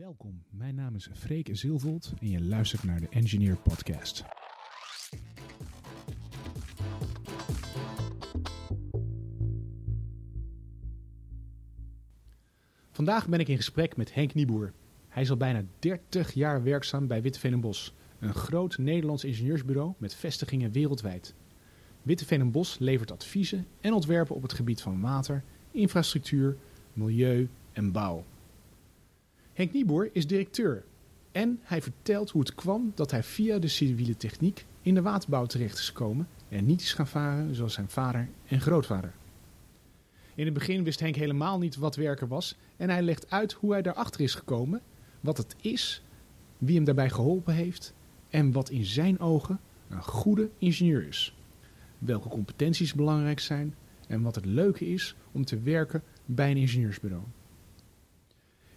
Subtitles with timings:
[0.00, 4.24] Welkom, mijn naam is Freek Zilvold en je luistert naar de Engineer Podcast.
[12.90, 14.72] Vandaag ben ik in gesprek met Henk Nieboer.
[15.08, 19.92] Hij is al bijna 30 jaar werkzaam bij Witteveen en Bos, een groot Nederlands ingenieursbureau
[19.98, 21.34] met vestigingen wereldwijd.
[22.02, 26.56] Witteveen en Bos levert adviezen en ontwerpen op het gebied van water, infrastructuur,
[26.92, 28.24] milieu en bouw.
[29.60, 30.84] Henk Nieboer is directeur
[31.32, 35.46] en hij vertelt hoe het kwam dat hij via de civiele techniek in de waterbouw
[35.46, 39.12] terecht is gekomen en niet is gaan varen zoals zijn vader en grootvader.
[40.34, 43.72] In het begin wist Henk helemaal niet wat werken was en hij legt uit hoe
[43.72, 44.82] hij daarachter is gekomen,
[45.20, 46.02] wat het is,
[46.58, 47.94] wie hem daarbij geholpen heeft
[48.28, 51.36] en wat in zijn ogen een goede ingenieur is.
[51.98, 53.74] Welke competenties belangrijk zijn
[54.08, 57.24] en wat het leuke is om te werken bij een ingenieursbureau.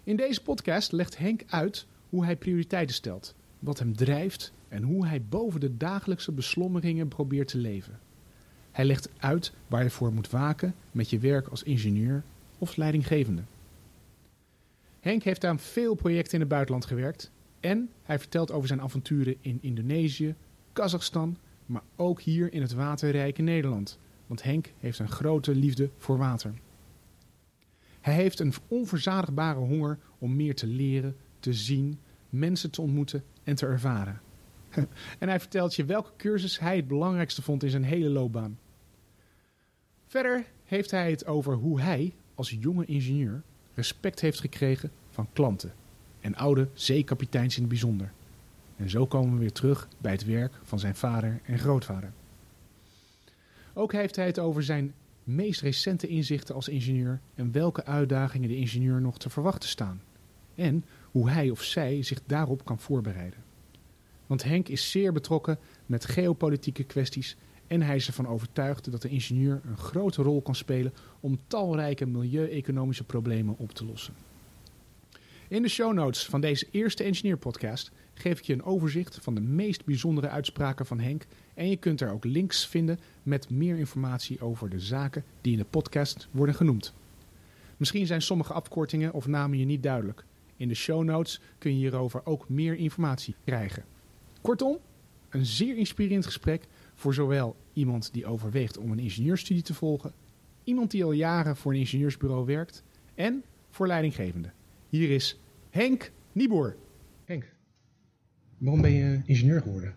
[0.03, 5.07] In deze podcast legt Henk uit hoe hij prioriteiten stelt, wat hem drijft en hoe
[5.07, 7.99] hij boven de dagelijkse beslommeringen probeert te leven.
[8.71, 12.23] Hij legt uit waar je voor moet waken met je werk als ingenieur
[12.57, 13.41] of leidinggevende.
[14.99, 19.35] Henk heeft aan veel projecten in het buitenland gewerkt en hij vertelt over zijn avonturen
[19.41, 20.35] in Indonesië,
[20.73, 26.17] Kazachstan, maar ook hier in het waterrijke Nederland, want Henk heeft een grote liefde voor
[26.17, 26.53] water.
[28.03, 33.55] Hij heeft een onverzadigbare honger om meer te leren, te zien, mensen te ontmoeten en
[33.55, 34.21] te ervaren.
[35.19, 38.59] en hij vertelt je welke cursus hij het belangrijkste vond in zijn hele loopbaan.
[40.07, 43.43] Verder heeft hij het over hoe hij, als jonge ingenieur,
[43.73, 45.73] respect heeft gekregen van klanten
[46.19, 48.11] en oude zeekapiteins in het bijzonder.
[48.75, 52.13] En zo komen we weer terug bij het werk van zijn vader en grootvader.
[53.73, 54.93] Ook heeft hij het over zijn
[55.23, 60.01] meest recente inzichten als ingenieur en welke uitdagingen de ingenieur nog te verwachten staan.
[60.55, 63.43] En hoe hij of zij zich daarop kan voorbereiden.
[64.27, 67.37] Want Henk is zeer betrokken met geopolitieke kwesties
[67.67, 72.05] en hij is ervan overtuigd dat de ingenieur een grote rol kan spelen om talrijke
[72.05, 74.13] milieu-economische problemen op te lossen.
[75.53, 79.35] In de show notes van deze eerste Engineer Podcast geef ik je een overzicht van
[79.35, 83.77] de meest bijzondere uitspraken van Henk en je kunt er ook links vinden met meer
[83.77, 86.93] informatie over de zaken die in de podcast worden genoemd.
[87.77, 90.25] Misschien zijn sommige afkortingen of namen je niet duidelijk.
[90.57, 93.85] In de show notes kun je hierover ook meer informatie krijgen.
[94.41, 94.77] Kortom,
[95.29, 100.13] een zeer inspirerend gesprek voor zowel iemand die overweegt om een ingenieurstudie te volgen,
[100.63, 102.83] iemand die al jaren voor een ingenieursbureau werkt
[103.15, 104.51] en voor leidinggevende.
[104.89, 105.37] Hier is
[105.73, 106.75] Henk Nieboer.
[107.25, 107.55] Henk,
[108.57, 109.95] waarom ben je ingenieur geworden?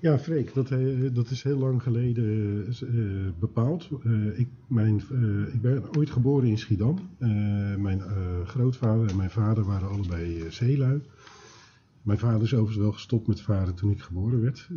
[0.00, 0.68] Ja, Freek, dat,
[1.14, 2.24] dat is heel lang geleden
[2.82, 3.88] uh, bepaald.
[4.04, 6.98] Uh, ik, mijn, uh, ik ben ooit geboren in Schiedam.
[7.78, 8.02] mijn
[8.46, 11.00] grootvader en mijn vader waren allebei zeelui.
[12.02, 14.68] Mijn vader is overigens wel gestopt met varen toen ik geboren werd.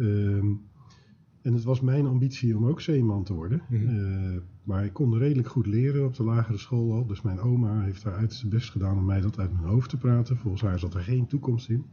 [1.44, 3.62] En het was mijn ambitie om ook zeeman te worden.
[3.70, 7.06] Mm maar ik kon redelijk goed leren op de lagere school al.
[7.06, 9.90] Dus mijn oma heeft daar uit zijn best gedaan om mij dat uit mijn hoofd
[9.90, 10.38] te praten.
[10.38, 11.86] Volgens haar zat er geen toekomst in.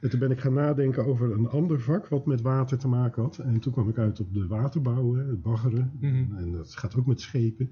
[0.00, 3.22] En toen ben ik gaan nadenken over een ander vak wat met water te maken
[3.22, 3.38] had.
[3.38, 5.92] En toen kwam ik uit op de waterbouw, het baggeren.
[6.00, 6.36] Mhm.
[6.36, 7.70] En dat gaat ook met schepen.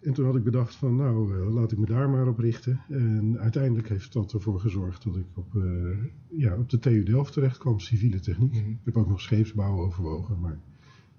[0.00, 2.80] En toen had ik bedacht van nou, uh, laat ik me daar maar op richten.
[2.88, 5.96] En uiteindelijk heeft dat ervoor gezorgd dat ik op, uh,
[6.28, 8.52] ja, op de TU Delft terecht kwam, civiele techniek.
[8.52, 8.70] Mhm.
[8.70, 10.58] Ik heb ook nog scheepsbouw overwogen, maar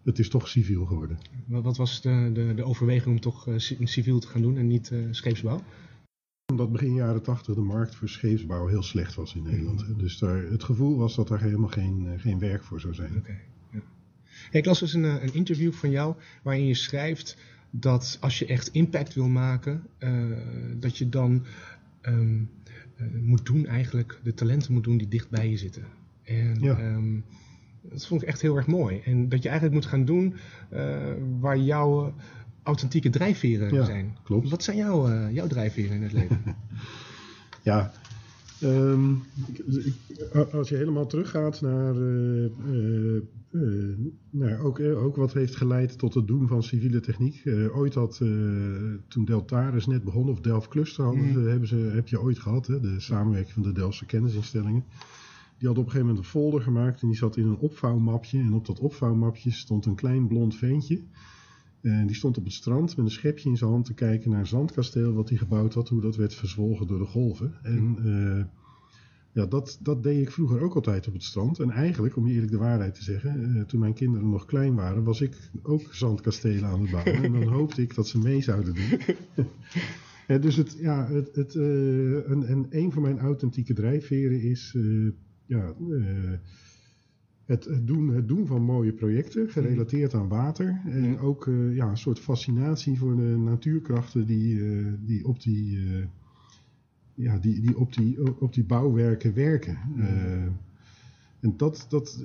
[0.03, 1.17] het is toch civiel geworden.
[1.45, 4.93] Wat was de, de, de overweging om toch uh, civiel te gaan doen en niet
[5.11, 5.61] scheepsbouw?
[6.49, 9.87] Omdat begin jaren tachtig de markt voor scheepsbouw heel slecht was in Nederland.
[9.87, 9.97] Mm.
[9.97, 13.17] Dus daar, het gevoel was dat daar helemaal geen, eh, geen werk voor zou zijn.
[13.17, 13.41] Okay,
[13.71, 13.81] ja.
[14.51, 17.37] ik las dus een, eh, een, interview van jou waarin je schrijft
[17.69, 20.37] dat als je echt impact wil maken, uh,
[20.75, 21.45] dat je dan
[22.01, 22.49] um,
[22.97, 25.83] uh, moet doen eigenlijk, de talenten moet doen die dicht bij je zitten.
[26.23, 26.79] En ja.
[26.79, 27.23] um,
[27.81, 29.01] dat vond ik echt heel erg mooi.
[29.05, 30.35] En dat je eigenlijk moet gaan doen
[30.73, 30.97] uh,
[31.39, 32.13] waar jouw
[32.63, 34.17] authentieke drijfveren zijn.
[34.23, 34.49] Klopt.
[34.49, 36.41] Wat zijn jouw, jouw drijfveren in het leven?
[37.63, 37.91] ja,
[38.63, 39.23] um,
[40.51, 42.49] als je helemaal teruggaat naar, uh,
[43.51, 43.97] uh,
[44.29, 47.43] naar ook, ook wat heeft geleid tot het doen van civiele techniek.
[47.73, 48.17] ooit had,
[49.07, 51.47] toen Deltaris net begon, of Delft Cluster hadden, mm.
[51.47, 54.83] hebben ze, heb je ooit gehad, hè, de samenwerking van de Delftse kennisinstellingen.
[55.57, 58.39] Die had op een gegeven moment een folder gemaakt en die zat in een opvouwmapje.
[58.39, 61.01] En op dat opvouwmapje stond een klein blond ventje.
[61.81, 64.39] En die stond op het strand met een schepje in zijn hand te kijken naar
[64.39, 67.53] een zandkasteel wat hij gebouwd had, hoe dat werd verzwolgen door de golven.
[67.63, 68.43] En uh,
[69.31, 71.59] ja, dat, dat deed ik vroeger ook altijd op het strand.
[71.59, 74.75] En eigenlijk, om je eerlijk de waarheid te zeggen, uh, toen mijn kinderen nog klein
[74.75, 77.23] waren, was ik ook zandkastelen aan het bouwen.
[77.23, 78.99] en dan hoopte ik dat ze mee zouden doen.
[80.41, 84.77] dus het, ja, het, het, en, en een van mijn authentieke drijfveren is
[85.45, 85.73] ja,
[87.49, 90.81] het, het, doen, het doen van mooie projecten, gerelateerd aan water.
[90.85, 94.61] En ook ja, een soort fascinatie voor de natuurkrachten die,
[95.05, 95.79] die op die
[97.13, 99.77] ja, die, die, op, die op die bouwwerken werken.
[101.39, 102.23] En dat, dat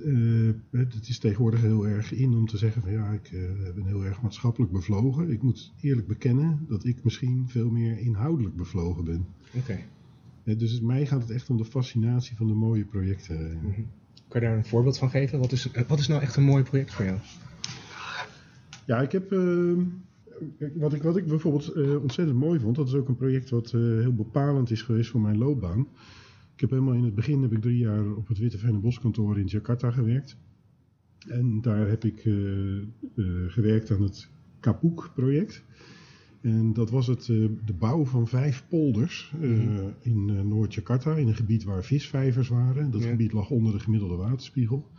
[0.71, 3.31] het is tegenwoordig heel erg in om te zeggen van ja, ik
[3.75, 5.31] ben heel erg maatschappelijk bevlogen.
[5.31, 9.27] Ik moet eerlijk bekennen dat ik misschien veel meer inhoudelijk bevlogen ben.
[9.55, 9.81] Oké.
[10.45, 10.57] Okay.
[10.57, 13.59] dus mij gaat het echt om de fascinatie van de mooie projecten.
[13.63, 13.87] Mm -hmm.
[14.35, 15.39] Kan je daar een voorbeeld van geven?
[15.39, 17.19] Wat is, wat is nou echt een mooi project voor jou?
[18.85, 19.83] Ja, ik heb ehm,
[20.75, 23.73] wat, ik, wat ik bijvoorbeeld uh, ontzettend mooi vond, dat is ook een project wat
[23.73, 25.81] uh, heel bepalend is geweest voor mijn loopbaan.
[26.55, 29.47] Ik heb helemaal in het begin heb ik drie jaar op het Witte Boskantoor in
[29.47, 30.37] Jakarta gewerkt.
[31.29, 32.21] En daar heb ik
[33.49, 34.29] gewerkt aan het
[34.61, 35.63] Kapuk-project.
[36.45, 41.65] En dat was het, de bouw van vijf polders mm in Noord-Jakarta, in een gebied
[41.65, 42.91] waar visvijvers waren.
[42.91, 44.91] Dat gebied lag onder de gemiddelde waterspiegel.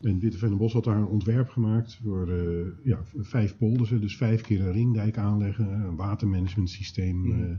[0.00, 3.90] En Witte Bos had daar een ontwerp gemaakt voor uh, ja, vijf polders.
[3.90, 7.42] Dus vijf keer een ringdijk aanleggen, een watermanagementsysteem mm.
[7.42, 7.56] uh,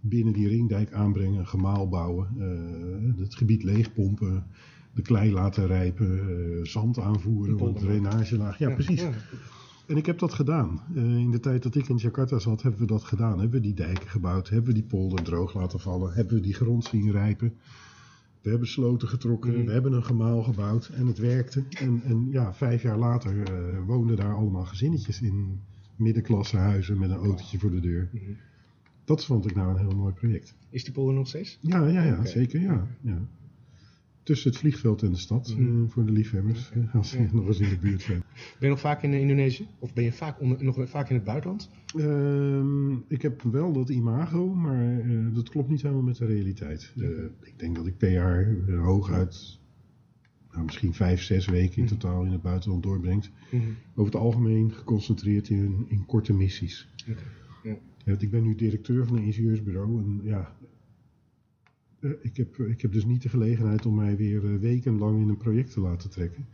[0.00, 4.46] binnen die ringdijk aanbrengen, een gemaal bouwen, uh, het gebied leegpompen,
[4.94, 6.20] de klei laten rijpen,
[6.62, 8.58] zand aanvoeren, een drainagelaag.
[8.58, 9.06] Ja, precies.
[9.88, 10.82] En ik heb dat gedaan.
[10.94, 13.40] in de tijd dat ik in Jakarta zat, hebben we dat gedaan.
[13.40, 16.54] Hebben we die dijken gebouwd, hebben we die polder droog laten vallen, hebben we die
[16.54, 17.54] grond zien rijpen.
[18.42, 19.64] We hebben sloten getrokken, mm.
[19.64, 21.64] we hebben een gemaal gebouwd en het werkte.
[21.68, 25.60] En, en ja, vijf jaar later uh, woonden daar allemaal gezinnetjes in
[25.96, 28.08] middenklasse huizen met een autootje voor de deur.
[28.12, 28.36] Mm.
[29.04, 30.54] Dat vond ik nou een heel mooi project.
[30.70, 31.58] Is die polder nog steeds?
[31.60, 32.60] Ja, ja, ja zeker.
[32.60, 33.28] Ja, ja
[34.28, 35.54] tussen het vliegveld en de stad.
[35.56, 35.82] Mm.
[35.82, 38.22] Uh, voor de liefhebbers, als ze nog eens in de buurt zijn.
[38.34, 39.66] Ben je nog vaak in Indonesië?
[39.78, 41.70] Of ben je vaak onder, nog vaak in het buitenland?
[41.96, 46.92] Uh, ik heb wel dat imago, maar uh, dat klopt niet helemaal met de realiteit.
[47.42, 49.58] ik denk dat ik per jaar hooguit
[50.52, 51.88] nou, misschien vijf, zes weken in mm.
[51.88, 53.30] totaal in het buitenland doorbrengt.
[53.50, 53.76] Mm.
[53.94, 56.88] Over het algemeen geconcentreerd in, in korte missies.
[57.08, 57.78] Okay.
[58.04, 58.14] Ja.
[58.18, 60.67] ik ben nu directeur van een ingenieursbureau en ja, eh,
[62.22, 65.36] ik, heb, ik heb dus niet de gelegenheid om mij weer uh, wekenlang in een
[65.36, 66.46] project te laten trekken.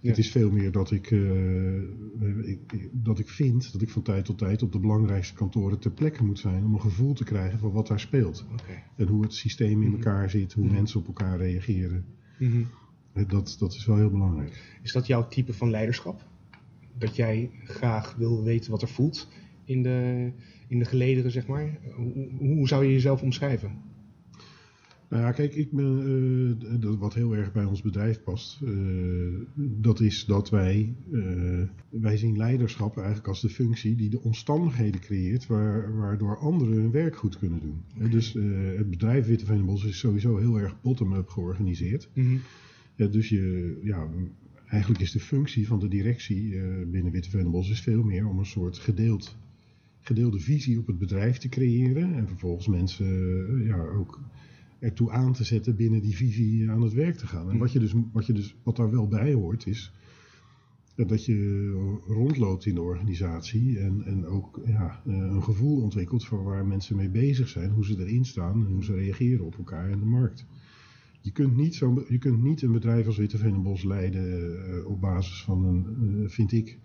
[0.00, 4.24] Het is veel meer dat ik, uh, ik, dat ik vind dat ik van tijd
[4.24, 7.58] tot tijd op de belangrijkste kantoren ter plekke moet zijn om een gevoel te krijgen
[7.58, 8.46] van wat daar speelt.
[8.52, 8.84] Okay.
[8.96, 9.96] En hoe het systeem in mhm.
[9.96, 10.74] elkaar zit, hoe mhm.
[10.74, 12.04] mensen op elkaar reageren.
[12.38, 12.66] Mm
[13.26, 14.78] dat, dat is wel heel belangrijk.
[14.82, 16.24] Is dat jouw type van leiderschap?
[16.98, 19.28] Dat jij graag wil weten wat er voelt
[19.64, 20.30] in de,
[20.68, 21.78] in de gelederen, zeg maar?
[21.94, 23.82] Hoe, hoe zou je jezelf omschrijven?
[25.08, 30.00] Nou ja, kijk, ik ben, uh, wat heel erg bij ons bedrijf past, uh, dat
[30.00, 35.46] is dat wij, uh, wij zien leiderschap eigenlijk als de functie die de omstandigheden creëert
[35.46, 37.82] waar, waardoor anderen hun werk goed kunnen doen.
[37.96, 38.08] Okay.
[38.08, 38.32] Dus
[38.76, 42.08] het bedrijf Witte Venebos is sowieso heel erg bottom-up georganiseerd.
[42.14, 42.40] Mm
[42.96, 43.10] -hmm.
[43.10, 44.08] dus je, ja,
[44.66, 48.46] eigenlijk is de functie van de directie binnen Witte Venebos is veel meer om een
[48.46, 49.36] soort gedeeld,
[50.00, 53.06] gedeelde visie op het bedrijf te creëren en vervolgens mensen
[53.64, 54.20] ja, ook
[54.78, 57.50] ertoe aan te zetten binnen die visie aan het werk te gaan.
[57.50, 59.92] En wat, je dus, wat, je dus, wat daar wel bij hoort is
[61.06, 61.70] dat je
[62.06, 66.96] rondloopt in de organisatie en, en ook ja, eh, een gevoel ontwikkelt van waar mensen
[66.96, 70.04] mee bezig zijn, hoe ze erin staan en hoe ze reageren op elkaar in de
[70.04, 70.46] markt.
[71.20, 75.42] Je kunt niet, zo, je kunt niet een bedrijf als Witte Bos leiden op basis
[75.44, 76.78] van een, vind ik,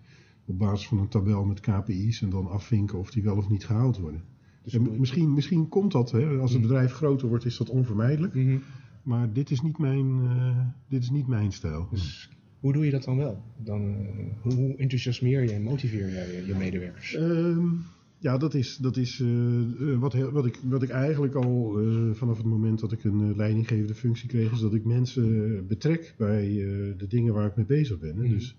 [0.44, 3.66] op basis van een tabel met KPI's en dan afvinken of die wel of niet
[3.66, 4.22] gehaald worden.
[4.64, 6.68] Dus misschien, misschien komt dat, hè, als het mhm.
[6.68, 8.34] bedrijf groter wordt, is dat onvermijdelijk.
[8.34, 8.56] Mhm.
[9.02, 11.88] Maar dit is niet mijn, uh, dit is niet mijn stijl.
[11.90, 12.30] Dus
[12.60, 13.42] hoe doe je dat dan wel?
[13.56, 17.14] Dan, uh, hoe enthousiasmeer je en motiveer jij je medewerkers?
[17.14, 17.58] Uh,
[18.18, 21.78] ja, dat is, dat is uh, wat, wat, ik, wat ik eigenlijk al
[22.12, 26.46] vanaf het moment dat ik een leidinggevende functie kreeg, is dat ik mensen betrek bij
[26.96, 28.16] de dingen waar ik mee bezig ben.
[28.16, 28.56] Mm Dus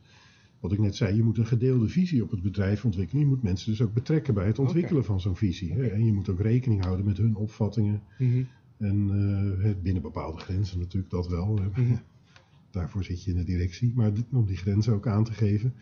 [0.65, 3.23] wat ik net zei, je moet een gedeelde visie op het bedrijf ontwikkelen.
[3.23, 5.73] Je moet mensen dus ook betrekken bij het ontwikkelen van zo'n visie.
[5.73, 5.87] Hè?
[5.87, 8.01] En je moet ook rekening houden met hun opvattingen.
[8.17, 9.09] Mm En
[9.59, 11.59] uh, binnen bepaalde grenzen natuurlijk dat wel.
[11.75, 11.99] Mm
[12.71, 13.91] Daarvoor zit je in de directie.
[13.95, 15.73] Maar om die grenzen ook aan te geven.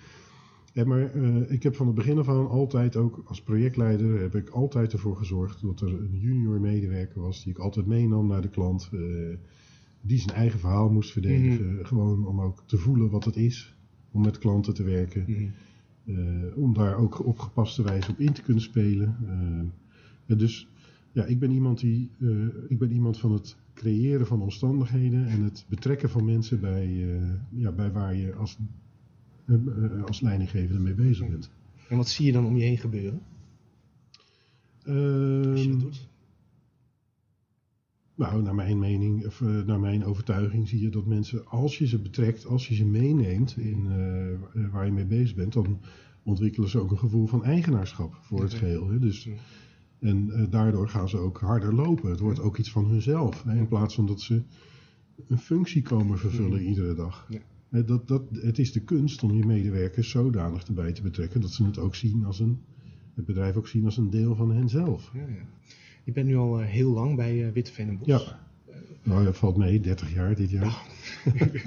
[0.73, 4.35] Ja, maar uh, ik heb van het begin af aan altijd ook als projectleider heb
[4.35, 8.41] ik altijd ervoor gezorgd dat er een junior medewerker was die ik altijd meenam naar
[8.41, 8.89] de klant.
[8.93, 9.35] Uh,
[10.01, 11.73] die zijn eigen verhaal moest verdedigen.
[11.73, 11.85] Mhm.
[11.85, 13.75] Gewoon om ook te voelen wat het is
[14.13, 15.25] om met klanten te werken.
[15.27, 15.50] Mhm.
[16.05, 19.17] Uh, om daar ook op gepaste wijze op in te kunnen spelen.
[20.27, 20.67] Uh, dus
[21.12, 25.41] ja, ik ben iemand die, uh, ik ben iemand van het creëren van omstandigheden en
[25.41, 28.58] het betrekken van mensen bij, ja, bij waar je als,
[30.05, 31.51] als leidinggevende mee bezig bent.
[31.89, 33.22] En wat zie je dan om je heen gebeuren?
[34.86, 36.08] als je dat Ehm, doet?
[38.15, 41.88] Nou, naar mijn mening, of eh, naar mijn overtuiging zie je dat mensen, als je
[41.88, 44.38] ze betrekt, als je ze meeneemt in eh, eh,
[44.72, 45.79] waar je mee bezig bent, dan
[46.24, 48.89] ontwikkelen ze ook een gevoel van eigenaarschap voor het geheel.
[48.89, 49.00] Hè?
[49.00, 49.29] Dus,
[50.00, 52.10] en daardoor gaan ze ook harder lopen.
[52.10, 53.43] Het wordt ook iets van hunzelf.
[53.43, 53.58] Hè?
[53.58, 54.43] In plaats van dat ze
[55.27, 57.27] een functie komen vervullen iedere dag.
[57.29, 57.39] Ja.
[57.70, 61.51] Hè, Dat, dat, het is de kunst om je medewerkers zodanig erbij te betrekken dat
[61.51, 62.60] ze het ook zien als een,
[63.13, 65.12] het bedrijf ook zien als een deel van henzelf.
[65.13, 65.46] Ja, ja.
[66.03, 68.07] Je bent nu al eh, heel lang bij eh Witteveen en Bos.
[68.07, 68.41] Ja.
[69.03, 70.81] Nou, dat valt mee, 30 jaar dit jaar.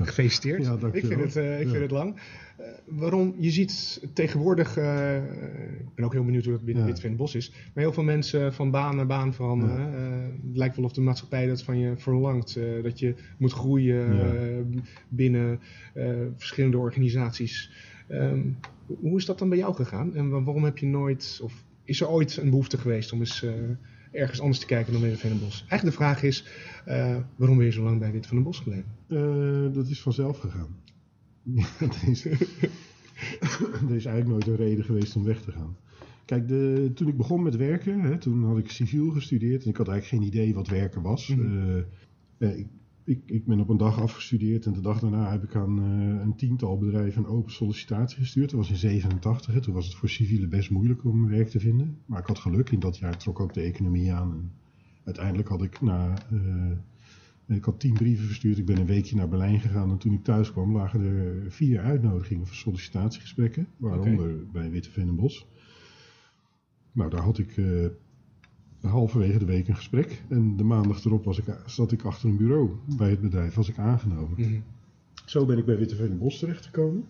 [0.00, 0.64] Gefeliciteerd.
[0.64, 1.70] Ja, ik vind het, eh, ik Ja.
[1.70, 2.14] vind het lang.
[2.56, 3.34] Eh, waarom?
[3.38, 5.16] Je ziet tegenwoordig, eh,
[5.78, 6.88] ik ben ook heel benieuwd hoe dat binnen Ja.
[6.88, 9.94] Witteveen en Bos is, maar heel veel mensen van baan naar baan veranderen.
[9.94, 10.10] Eh,
[10.48, 12.56] het lijkt wel of de maatschappij dat van je verlangt.
[12.56, 15.60] eh, dat je moet groeien eh, binnen
[15.94, 17.70] eh, verschillende organisaties.
[18.08, 18.40] Ehm,
[18.86, 20.14] hoe is dat dan bij jou gegaan?
[20.16, 23.42] En wa- waarom heb je nooit, of is er ooit een behoefte geweest om eens
[23.42, 23.52] eh,
[24.12, 25.64] ergens anders te kijken dan Witteveen en Bos?
[25.68, 26.44] Eigenlijk de vraag is,
[26.84, 28.94] eh, waarom ben je zo lang bij Witteveen en Bos gebleven?
[29.06, 30.76] Eh, dat is vanzelf gegaan.
[31.78, 35.76] dat is, er is eigenlijk nooit een reden geweest om weg te gaan.
[36.24, 39.76] Kijk, de, toen ik begon met werken, hè, toen had ik civiel gestudeerd en ik
[39.76, 41.28] had eigenlijk geen idee wat werken was.
[41.28, 41.82] Mhm.
[42.38, 42.66] Ik,
[43.04, 46.22] ik, ik ben op een dag afgestudeerd en de dag daarna heb ik aan eh,
[46.22, 48.50] een tiental bedrijven een open sollicitatie gestuurd.
[48.50, 51.60] Dat was in 87, hè, toen was het voor civielen best moeilijk om werk te
[51.60, 51.98] vinden.
[52.06, 54.32] Maar ik had geluk, in dat jaar trok ook de economie aan.
[54.32, 54.52] En
[55.04, 56.14] uiteindelijk had ik na...
[56.30, 58.58] eh, ik had tien brieven verstuurd.
[58.58, 59.90] Ik ben een weekje naar Berlijn gegaan.
[59.90, 63.68] En toen ik thuis kwam, lagen er vier uitnodigingen voor sollicitatiegesprekken.
[63.76, 65.46] Waaronder bij en Bos.
[66.92, 67.86] Nou, daar had ik eh,
[68.80, 70.22] halverwege de week een gesprek.
[70.28, 73.54] En de maandag erop was ik, zat ik achter een bureau bij het bedrijf.
[73.54, 74.34] Was ik aangenomen.
[74.36, 74.60] Mhm.
[75.24, 77.04] Zo ben ik bij Witteveen en Bos terechtgekomen.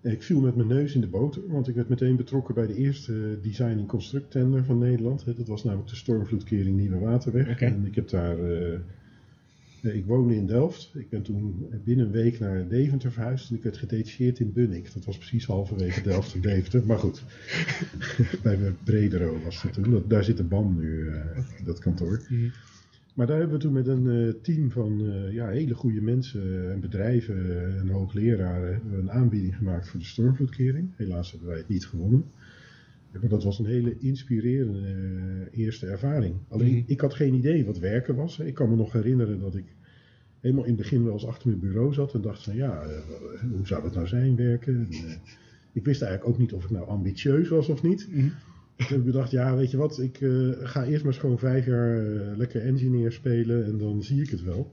[0.00, 2.66] En ik viel met mijn neus in de boter, want ik werd meteen betrokken bij
[2.66, 5.24] de eerste design- en construct tender van Nederland.
[5.36, 7.60] Dat was namelijk de stormvloedkering Nieuwe Waterweg.
[7.60, 8.38] En ik heb daar.
[8.38, 8.78] eh,
[9.82, 10.90] ik woonde in Delft.
[10.94, 14.92] Ik ben toen binnen een week naar Deventer verhuisd en ik werd gedetacheerd in Bunnik.
[14.94, 16.86] Dat was precies halverwege Delft en Deventer.
[16.86, 17.22] Maar goed,
[18.42, 20.02] bij Bredero was dat toen.
[20.08, 22.26] Daar zit de BAM nu, eh, dat kantoor.
[22.28, 22.48] Mhm.
[23.14, 26.70] Maar daar hebben we toen met een eh, team van eh, ja, hele goede mensen
[26.72, 30.90] en bedrijven en hoogleraren een aanbieding gemaakt voor de stormvloedkering.
[30.96, 32.24] Helaas hebben wij het niet gewonnen.
[33.12, 34.78] Ja, Maar dat was een hele inspirerende
[35.50, 36.34] eh, eerste ervaring.
[36.48, 36.82] Alleen Mhm.
[36.86, 38.38] ik had geen idee wat werken was.
[38.38, 39.64] Ik kan me nog herinneren dat ik
[40.40, 42.90] helemaal in het begin wel eens achter mijn bureau zat en dacht van ja, eh,
[43.56, 44.74] hoe zou dat nou zijn werken?
[44.74, 45.14] En, eh,
[45.72, 48.08] ik wist eigenlijk ook niet of ik nou ambitieus was of niet.
[48.10, 48.26] Mhm.
[48.76, 50.16] Ik heb bedacht, ja, weet je wat, ik
[50.62, 52.02] ga eerst maar eens gewoon vijf jaar
[52.36, 54.70] lekker engineer spelen en dan zie ik het wel.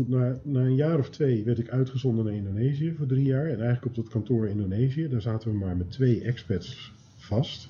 [0.00, 3.44] Goed, na, na een jaar of twee werd ik uitgezonden naar Indonesië voor drie jaar.
[3.44, 7.68] En eigenlijk op dat kantoor in Indonesië, daar zaten we maar met twee expats vast.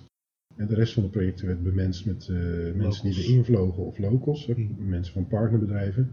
[0.56, 2.36] En de rest van de projecten werd bemenst met eh,
[2.74, 4.88] mensen die erin vlogen of locals, hè, Hmm.
[4.88, 6.10] mensen van partnerbedrijven.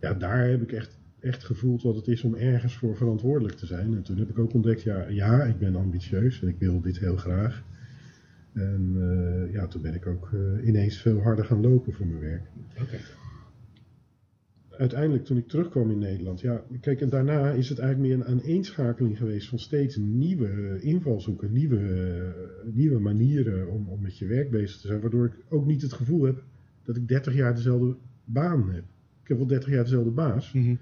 [0.00, 3.66] Ja, daar heb ik echt, echt gevoeld wat het is om ergens voor verantwoordelijk te
[3.66, 3.94] zijn.
[3.94, 6.98] En toen heb ik ook ontdekt, ja, ja ik ben ambitieus en ik wil dit
[6.98, 7.64] heel graag.
[8.52, 12.20] En eh, ja, toen ben ik ook eh, ineens veel harder gaan lopen voor mijn
[12.20, 12.42] werk.
[14.80, 18.32] Uiteindelijk toen ik terugkwam in Nederland, ja, kijk, en daarna is het eigenlijk meer een
[18.32, 24.26] aaneenschakeling geweest van steeds nieuwe eh, invalshoeken, nieuwe, eh, nieuwe manieren om, om met je
[24.26, 26.42] werk bezig te zijn, waardoor ik ook niet het gevoel heb
[26.84, 28.84] dat ik 30 jaar dezelfde baan heb.
[29.22, 30.74] Ik heb wel 30 jaar dezelfde baas, Mhm.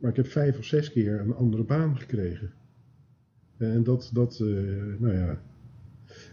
[0.00, 2.50] maar ik heb vijf of zes keer een andere baan gekregen.
[3.56, 4.46] En dat, dat eh,
[4.98, 5.40] nou ja.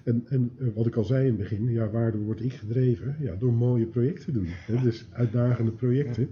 [0.04, 3.16] En, en eh, wat ik al zei in het begin, ja, waardoor word ik gedreven?
[3.20, 4.48] Ja, door mooie projecten te doen.
[4.48, 4.82] Hè?
[4.82, 6.30] Dus uitdagende projecten.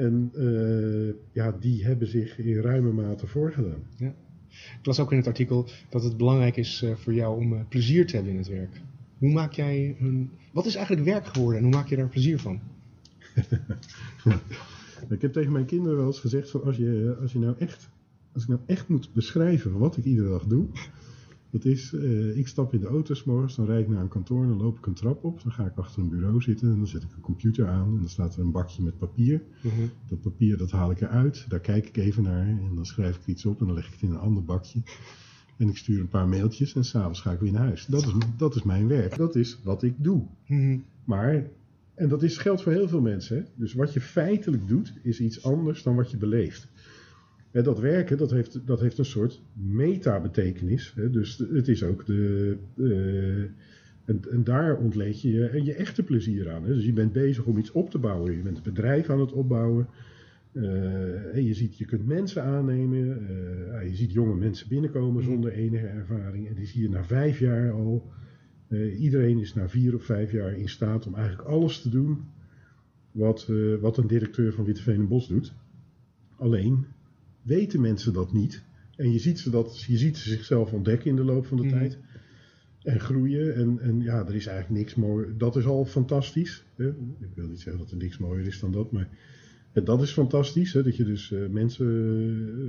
[0.00, 3.82] En eh, ja, die hebben zich in ruime mate voorgedaan.
[4.78, 7.60] Ik las ook in het artikel dat het belangrijk is eh, voor jou om eh,
[7.68, 8.80] plezier te hebben in het werk.
[9.18, 10.30] Hoe maak jij een...
[10.52, 12.60] Wat is eigenlijk werk geworden en hoe maak je daar plezier van?
[15.08, 17.88] Ik heb tegen mijn kinderen wel eens gezegd: van als, je, als, je nou echt,
[18.32, 20.66] als ik nou echt moet beschrijven wat ik iedere dag doe.
[21.50, 24.08] Dat is, eh, ik stap in de auto 's morgens, dan rijd ik naar een
[24.08, 26.76] kantoor, dan loop ik een trap op, dan ga ik achter een bureau zitten en
[26.76, 29.42] dan zet ik een computer aan en dan staat er een bakje met papier.
[30.08, 33.26] Dat papier dat haal ik eruit, daar kijk ik even naar en dan schrijf ik
[33.26, 34.82] iets op en dan leg ik het in een ander bakje.
[35.56, 37.86] En ik stuur een paar mailtjes en s'avonds ga ik weer naar huis.
[37.86, 39.16] Dat is, dat is mijn werk.
[39.16, 40.22] Dat is wat ik doe.
[40.46, 40.78] Mhm.
[41.04, 41.46] Maar,
[41.94, 43.36] en dat is, geldt voor heel veel mensen.
[43.36, 43.42] Hè?
[43.54, 46.68] Dus wat je feitelijk doet, is iets anders dan wat je beleeft.
[47.50, 50.94] En dat werken, dat heeft, dat heeft een soort meta-betekenis.
[51.10, 52.56] Dus het is ook de.
[52.74, 53.48] de
[54.04, 56.64] en, en daar ontleed je je, je echte plezier aan.
[56.64, 56.74] Hè?
[56.74, 58.36] Dus je bent bezig om iets op te bouwen.
[58.36, 59.88] Je bent een bedrijf aan het opbouwen.
[60.52, 63.28] Eh, en je, ziet, je kunt mensen aannemen.
[63.28, 66.48] eh, ja, je ziet jonge mensen binnenkomen zonder enige ervaring.
[66.48, 68.10] En die zie je na vijf jaar al
[68.70, 72.24] Eh, iedereen is na vier of vijf jaar in staat om eigenlijk alles te doen
[73.10, 75.54] wat, eh, wat een directeur van Witteveen en Bos doet.
[76.36, 76.86] Alleen
[77.42, 78.62] weten mensen dat niet.
[78.96, 81.62] En je ziet ze, dat, je ziet ze zichzelf ontdekken in de loop van de
[81.64, 81.72] Mhm.
[81.78, 81.98] tijd.
[82.82, 83.54] En groeien.
[83.54, 85.26] En, en ja, er is eigenlijk niks mooi.
[85.36, 86.64] Dat is al fantastisch.
[86.76, 86.88] Hè?
[87.20, 88.92] Ik wil niet zeggen dat er niks mooier is dan dat.
[88.92, 89.08] Maar
[89.84, 90.72] dat is fantastisch.
[90.72, 90.82] Hè?
[90.82, 91.86] Dat je dus eh, mensen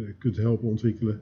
[0.08, 1.22] eh, kunt helpen ontwikkelen.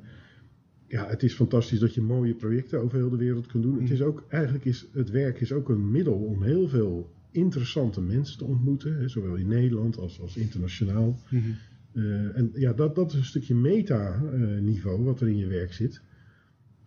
[0.88, 3.74] Ja, het is fantastisch dat je mooie projecten over heel de wereld kunt doen.
[3.74, 3.94] Het Mhm.
[3.94, 8.38] is ook, eigenlijk is het werk is ook een middel om heel veel interessante mensen
[8.38, 8.98] te ontmoeten.
[8.98, 9.08] Hè?
[9.08, 11.20] Zowel in Nederland als, als internationaal.
[11.30, 11.50] Mhm.
[11.94, 16.02] Eh, en ja, dat, dat is een stukje meta-niveau wat er in je werk zit.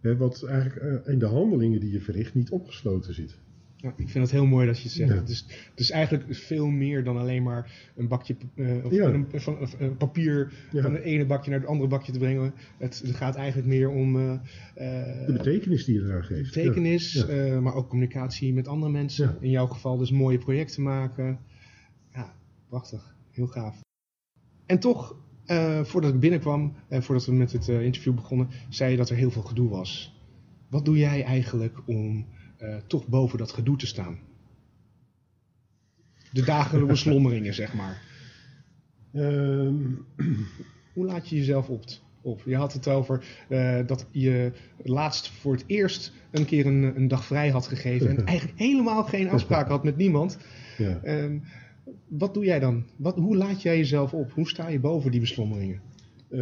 [0.01, 3.39] Hè, wat eigenlijk eh, in de handelingen die je verricht niet opgesloten zit.
[3.77, 5.11] Ja, ik vind het heel mooi dat je het zegt.
[5.11, 5.17] Ja.
[5.17, 9.09] Het, is, het is eigenlijk veel meer dan alleen maar een bakje eh, of Ja.
[9.09, 12.55] een, van, of, eh, papier van het ene bakje naar het andere bakje te brengen.
[12.79, 16.55] Het, het gaat eigenlijk meer om eh, eh, De betekenis die je eraan geeft.
[16.55, 19.37] betekenis, eh, maar ook communicatie met andere mensen.
[19.41, 21.39] In jouw geval dus mooie projecten maken.
[22.15, 22.35] Ja,
[22.69, 23.15] prachtig.
[23.31, 23.81] Heel gaaf.
[24.67, 28.91] En toch, eh, voordat ik binnenkwam en voordat we met het eh, interview begonnen, zei
[28.91, 30.21] je dat er heel veel gedoe was.
[30.69, 32.27] Wat doe jij eigenlijk om
[32.57, 34.19] eh, toch boven dat gedoe te staan?
[36.33, 38.03] De dagelijkse beslommeringen, zeg maar.
[39.13, 39.77] Ehm,
[40.95, 41.85] Hoe laat je jezelf op?
[42.21, 42.43] op?
[42.45, 43.25] Je had het over
[43.87, 44.53] dat je
[44.83, 49.05] laatst voor het eerst een keer een, een dag vrij had gegeven en eigenlijk helemaal
[49.05, 50.39] geen afspraak had met niemand.
[50.79, 51.01] ja.
[51.03, 51.39] Ehm,
[52.19, 52.85] wat doe jij dan?
[52.97, 54.33] Wat, hoe laat jij jezelf op?
[54.33, 55.81] Hoe sta je boven die beslommeringen?
[56.33, 56.41] Eh,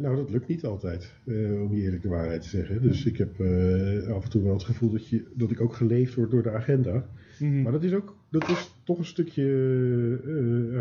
[0.00, 2.82] nou, dat lukt niet altijd, eh, om je eerlijk de waarheid te zeggen.
[2.82, 5.74] Dus ik heb eh, af en toe wel het gevoel dat, je, dat ik ook
[5.74, 7.06] geleefd word door de agenda.
[7.38, 7.62] Mhm.
[7.62, 9.44] Maar dat is ook dat is toch een stukje.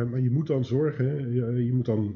[0.10, 1.34] maar je moet dan zorgen.
[1.34, 2.16] Je, je moet dan.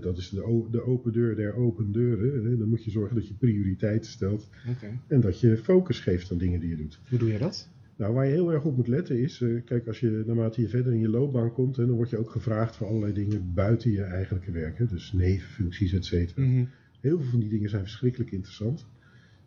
[0.00, 2.58] dat is de, de open deur der open deuren.
[2.58, 4.48] Dan moet je zorgen dat je prioriteiten stelt.
[5.06, 7.00] En dat je focus geeft aan dingen die je doet.
[7.08, 7.68] Hoe doe je dat?
[7.96, 9.40] Nou, waar je heel erg op moet letten is.
[9.40, 11.76] eh, kijk, als je naarmate je verder in je loopbaan komt.
[11.76, 14.78] Hè, dan word je ook gevraagd voor allerlei dingen buiten je eigenlijke werk.
[14.78, 16.42] Hè, dus nevenfuncties, et cetera.
[16.46, 16.64] Mhm.
[17.00, 18.86] Heel veel van die dingen zijn verschrikkelijk interessant.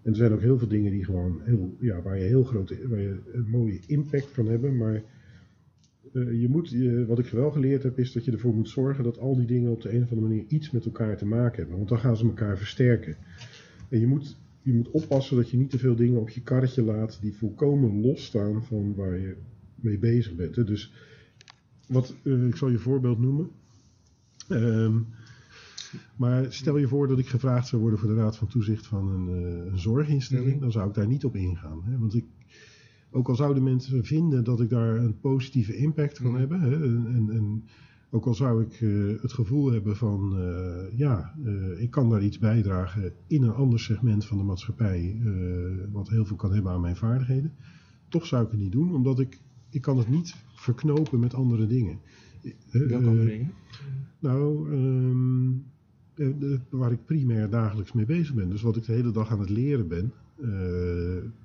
[0.02, 2.88] En er zijn ook heel veel dingen die gewoon heel, ja, waar je heel grote,
[2.88, 4.78] waar je een mooie impact kan hebben.
[4.78, 5.02] Maar
[6.14, 9.04] eh, je moet, je- wat ik wel geleerd heb, is dat je ervoor moet zorgen
[9.04, 11.58] dat al die dingen op de een of andere manier iets met elkaar te maken
[11.58, 11.76] hebben.
[11.78, 13.16] Want dan gaan ze elkaar versterken.
[13.90, 14.38] En je moet,
[14.72, 18.02] je moet oppassen dat je niet te veel dingen op je karretje laat die volkomen
[18.02, 19.36] losstaan van waar je
[19.76, 20.56] mee bezig bent.
[20.56, 20.64] Hè.
[20.64, 20.94] Dus
[21.88, 23.50] wat, eh, ik zal je voorbeeld noemen.
[24.48, 24.98] Ehm,
[26.16, 29.08] maar stel je voor dat ik gevraagd zou worden voor de Raad van Toezicht van
[29.08, 29.28] een,
[29.72, 30.60] een zorginstelling, Mhm.
[30.60, 31.84] dan zou ik daar niet op ingaan.
[31.84, 31.98] Hè?
[31.98, 32.26] Want ik,
[33.12, 36.40] ook al zouden mensen vinden dat ik daar een positieve impact kan Mhm.
[36.40, 36.74] hebben, hè?
[36.84, 37.64] En, en
[38.12, 42.24] ook al zou ik eh, het gevoel hebben van, eh, ja, eh, ik kan daar
[42.24, 45.22] iets bijdragen in een ander segment van de maatschappij,
[45.92, 47.54] wat heel veel kan hebben aan mijn vaardigheden,
[48.08, 51.68] toch zou ik het niet doen, omdat ik, ik kan het niet verknopen met andere
[51.68, 52.00] dingen.
[52.72, 53.52] Welke andere dingen?
[54.20, 55.52] nou, ehm,
[56.70, 58.50] waar ik primair dagelijks mee bezig ben.
[58.50, 60.14] Dus wat ik de hele dag aan het leren ben,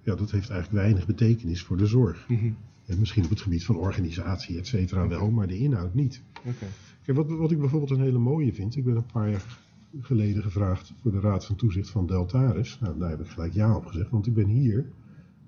[0.03, 2.29] ja, dat heeft eigenlijk weinig betekenis voor de zorg.
[2.29, 2.51] Mhm.
[2.99, 6.23] Misschien op het gebied van organisatie, et cetera, wel, maar de inhoud niet.
[6.39, 6.67] Oké.
[7.03, 9.59] Kijk, wat, wat ik bijvoorbeeld een hele mooie vind, ik ben een paar jaar
[10.01, 12.79] geleden gevraagd voor de Raad van Toezicht van Deltaris.
[12.81, 14.93] Nou, daar heb ik gelijk ja op gezegd, want ik ben hier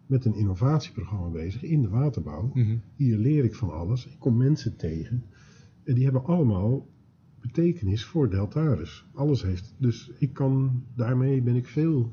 [0.06, 2.50] met een innovatieprogramma bezig in de waterbouw.
[2.54, 2.76] Mhm.
[2.96, 4.06] Hier leer ik van alles.
[4.06, 5.24] Ik kom mensen tegen.
[5.84, 6.88] En die hebben allemaal
[7.40, 9.06] betekenis voor Deltaris.
[9.14, 9.74] Alles heeft.
[9.78, 12.12] Dus ik kan, daarmee ben ik veel,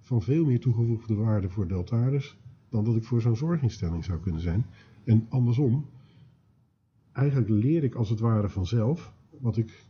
[0.00, 2.36] van veel meer toegevoegde waarde voor Deltaris.
[2.74, 4.66] Dan dat ik voor zo'n zorginstelling zou kunnen zijn.
[5.04, 5.86] En andersom,
[7.12, 9.12] eigenlijk leer ik als het ware vanzelf.
[9.40, 9.82] wat ik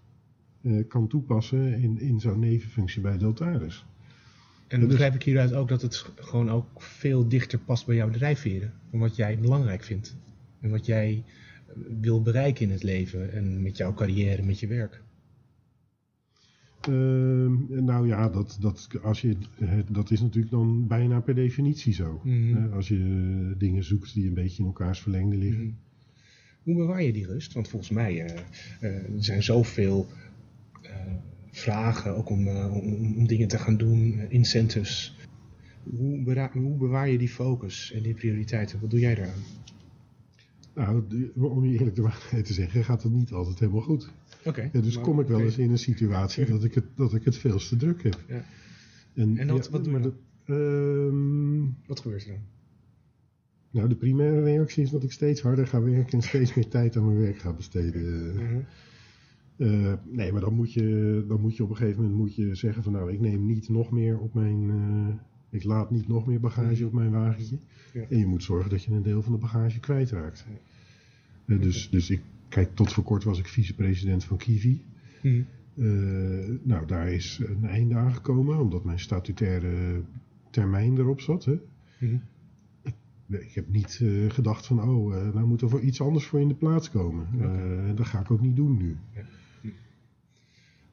[0.62, 3.85] eh, kan toepassen in, in zo'n nevenfunctie bij Deltaris.
[4.66, 7.97] En Dat is- begrijp ik hieruit ook dat het gewoon ook veel dichter past bij
[7.97, 8.73] jouw drijfveren.
[8.90, 10.16] Van wat jij belangrijk vindt.
[10.61, 11.25] En wat jij
[11.66, 13.33] eh, wil bereiken in het leven.
[13.33, 15.03] En met jouw carrière, met je werk.
[16.87, 19.37] Ehm, nou ja, dat, dat, als je,
[19.90, 22.20] dat is natuurlijk dan bijna per definitie zo.
[22.25, 22.73] Mhm.
[22.73, 25.64] Als je dingen zoekt die een beetje in elkaars verlengde liggen.
[25.64, 25.75] Mhm.
[26.62, 27.53] Hoe bewaar je die rust?
[27.53, 28.38] Want volgens mij eh,
[28.81, 30.07] er zijn zoveel
[30.83, 30.90] eh,
[31.51, 35.16] vragen, ook om, om, om dingen te gaan doen, incentives.
[35.83, 38.81] Hoe, hoe bewaar je die focus en die prioriteiten?
[38.81, 39.42] Wat doe jij daaraan?
[40.75, 44.12] Nou, om je eerlijk de waarheid te zeggen, gaat het niet altijd helemaal goed.
[44.72, 47.24] Ja, dus maar- kom ik wel eens in een situatie dat ik het, dat ik
[47.24, 48.20] het veel te druk heb.
[48.28, 48.44] Ja.
[49.14, 50.12] En, En dat- wat doe je dan?
[50.46, 52.38] dat- ehm, Wat gebeurt er dan?
[53.70, 56.96] nou, de primaire reactie is dat ik steeds harder ga werken en steeds meer tijd
[56.96, 58.35] aan mijn werk ga besteden.
[58.35, 58.59] Mhm.
[59.57, 62.54] Eh, nee, maar dan moet, je, dan moet je op een gegeven moment moet je
[62.54, 65.14] zeggen van nou, ik neem niet nog meer op mijn, eh,
[65.50, 67.59] Ik laat niet nog meer bagage op mijn wagentje.
[67.92, 68.04] Ja.
[68.09, 70.44] En je moet zorgen dat je een deel van de bagage kwijtraakt.
[71.46, 72.20] Eh, dus, dus ik,
[72.55, 74.85] kijk, tot voor kort was ik vicepresident van Kiwi.
[75.23, 75.43] Mhm.
[75.77, 80.03] Eh, nou, daar is een einde aangekomen, omdat mijn statutaire
[80.51, 81.45] termijn erop zat.
[81.45, 81.59] Hè.
[83.27, 86.27] Nee, Ik heb niet eh, gedacht van, oh, eh, nou moet er voor iets anders
[86.27, 87.27] voor in de plaats komen.
[87.97, 88.97] Dat ga ik ook niet doen nu.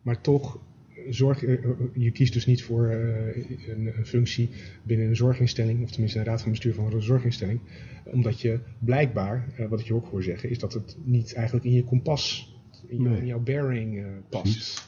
[0.01, 0.59] Maar toch,
[1.09, 1.57] zorg, eh,
[1.93, 3.35] je kiest dus niet voor eh,
[3.69, 4.49] een, een functie
[4.83, 7.59] binnen een zorginstelling, of tenminste een raad van bestuur van een zorginstelling,
[8.05, 11.65] omdat je blijkbaar, eh, wat ik je ook hoor zeggen, is dat het niet eigenlijk
[11.65, 12.55] in je kompas,
[12.87, 13.19] in, jou- Nee.
[13.19, 14.43] in jouw bearing eh, past.
[14.43, 14.87] Precies.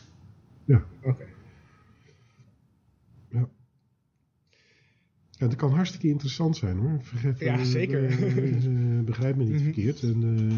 [0.66, 0.86] Ja.
[1.04, 1.26] Oké.
[3.30, 3.50] Ja,
[5.50, 6.98] dat kan hartstikke interessant zijn hoor.
[7.02, 8.02] Vergeet, Ja, eh, zeker.
[9.06, 9.64] begrijp me niet Mhm.
[9.64, 10.02] verkeerd.
[10.04, 10.58] En, eh,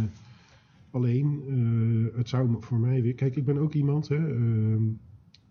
[0.92, 1.42] alleen,
[2.12, 3.14] eh, het zou voor mij weer...
[3.14, 4.08] Kijk, ik ben ook iemand...
[4.08, 4.84] Hè, ehm,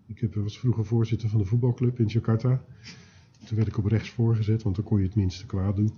[0.06, 2.64] ik heb, was vroeger voorzitter van de voetbalclub in Jakarta.
[3.44, 5.92] Toen werd ik op rechts voorgezet, want dan kon je het minste kwaad doen.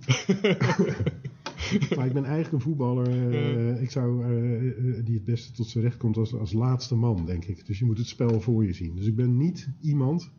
[1.95, 5.67] maar ik ben eigenlijk een voetballer eh, ik zou, eh, eh, die het beste tot
[5.67, 7.65] zijn recht komt als, als laatste man, denk ik.
[7.65, 8.95] Dus je moet het spel voor je zien.
[8.95, 10.31] Dus ik ben niet iemand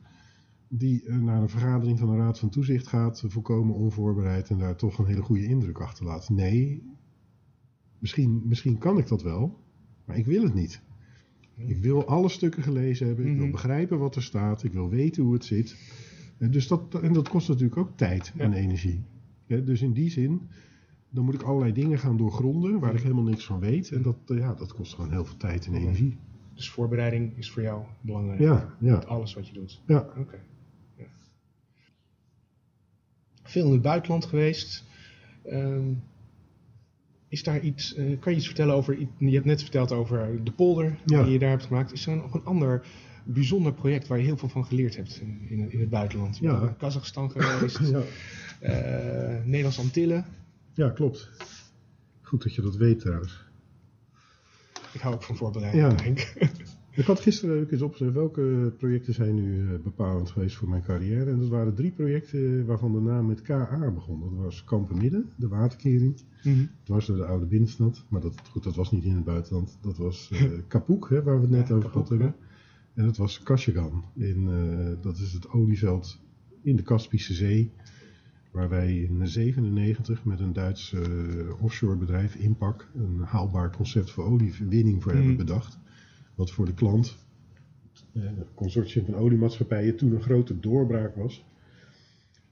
[0.68, 4.98] die naar een vergadering van de Raad van Toezicht gaat, volkomen onvoorbereid en daar toch
[4.98, 6.28] een hele goede indruk achterlaat.
[6.28, 6.82] Nee,
[7.98, 9.58] misschien, misschien kan ik dat wel,
[10.04, 10.82] maar ik wil het niet.
[11.66, 13.52] Ik wil alle stukken gelezen hebben, ik wil Mhm.
[13.52, 15.76] begrijpen wat er staat, ik wil weten hoe het zit.
[16.38, 18.56] En, dus dat, en dat kost natuurlijk ook tijd en Ja.
[18.56, 19.02] energie.
[19.46, 20.48] Dus in die zin,
[21.10, 23.90] dan moet ik allerlei dingen gaan doorgronden waar ik helemaal niks van weet.
[23.92, 26.16] En dat, eh, ja, dat kost gewoon heel veel tijd en energie.
[26.54, 28.40] Dus voorbereiding is voor jou belangrijk.
[28.40, 29.82] Ja, ja, Met alles wat je doet.
[29.86, 29.98] ja.
[30.18, 30.38] Oké.
[30.96, 31.04] Ja.
[33.42, 34.84] Veel in het buitenland geweest.
[35.44, 35.92] Ehm,
[37.28, 40.50] is daar iets, eh, kan je iets vertellen over, je hebt net verteld over de
[40.52, 41.22] polder Ja.
[41.22, 41.92] die je daar hebt gemaakt.
[41.92, 42.86] Is er nog een ander
[43.24, 46.38] bijzonder project waar je heel veel van geleerd hebt in, in, het- buitenland?
[46.40, 46.74] Ja.
[46.78, 48.00] Kazachstan geweest, ja.
[48.60, 50.26] eh Nederlandse Antillen.
[50.74, 51.30] Ja, klopt.
[52.22, 53.44] Goed dat je dat weet trouwens.
[54.92, 56.02] Ik hou ook van voorbereiding, Ja.
[56.04, 56.18] Henk.
[56.20, 56.50] Ik
[57.06, 61.30] had gisteren ook eens opgezet welke projecten zijn nu eh, bepalend geweest voor mijn carrière.
[61.30, 64.20] En dat waren drie projecten waarvan de naam met KA begon.
[64.20, 66.16] Dat was Kampenmidden, de waterkering.
[66.44, 66.64] Mhm.
[66.82, 68.04] dwars door de oude binnenstad.
[68.08, 69.78] Maar dat, goed, dat was niet in het buitenland.
[69.80, 72.34] Dat was eh Kapuk, hè, waar we het net Ja, over gehad hebben.
[72.94, 74.04] En dat was Kashagan.
[74.16, 76.20] In, eh, dat is het olieveld
[76.62, 77.70] in de Kaspische Zee.
[78.50, 81.02] Waar wij in 1997 met een Duits eh,
[81.62, 85.38] offshore bedrijf, Inpak, een haalbaar concept voor oliewinning voor hebben Mhm.
[85.44, 85.78] bedacht.
[86.38, 87.16] Wat voor de klant,
[88.12, 91.44] eh, een consortium van oliemaatschappijen, toen een grote doorbraak was.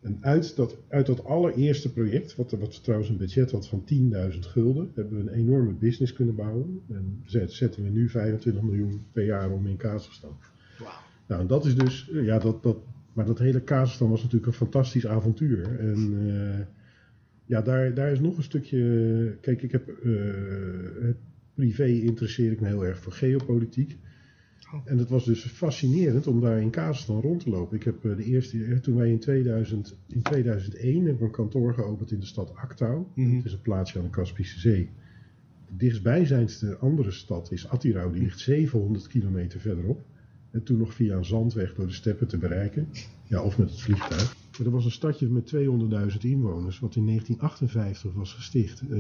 [0.01, 3.85] En uit dat, uit dat allereerste project, wat, wat trouwens een budget had van
[4.33, 6.81] 10.000 gulden, hebben we een enorme business kunnen bouwen.
[6.89, 10.37] En zet- zetten we nu 25 miljoen per jaar om in Kazachstan.
[10.79, 10.91] Wauw.
[11.27, 12.79] Nou, en dat is dus, eh, ja, dat, dat,
[13.13, 15.79] maar dat hele Kazachstan was natuurlijk een fantastisch avontuur.
[15.79, 16.67] En eh,
[17.45, 20.13] ja, daar, daar is nog een stukje, kijk, ik heb, eh,
[21.01, 21.17] het
[21.57, 23.97] privé interesseer ik me heel erg voor geopolitiek.
[24.73, 24.81] Oh.
[24.85, 27.77] En het was dus fascinerend om daar in Kazachstan rond te lopen.
[27.77, 31.31] Ik heb eh, de eerste, eh, toen wij in, 2000, in 2001 hebben we een
[31.31, 33.05] kantoor geopend in de stad Aktau.
[33.15, 33.37] Mhm.
[33.37, 34.91] Het is een plaatsje aan de Kaspische Zee.
[35.67, 40.05] De dichtstbijzijnde andere stad is Attirau, die ligt 700 kilometer verderop.
[40.57, 42.89] En toen nog via een zandweg door de steppen te bereiken.
[43.27, 44.37] Ja, of met het vliegtuig.
[44.51, 48.81] Maar dat was een stadje met 200.000 inwoners, wat in 1958 was gesticht.
[48.81, 48.99] eh,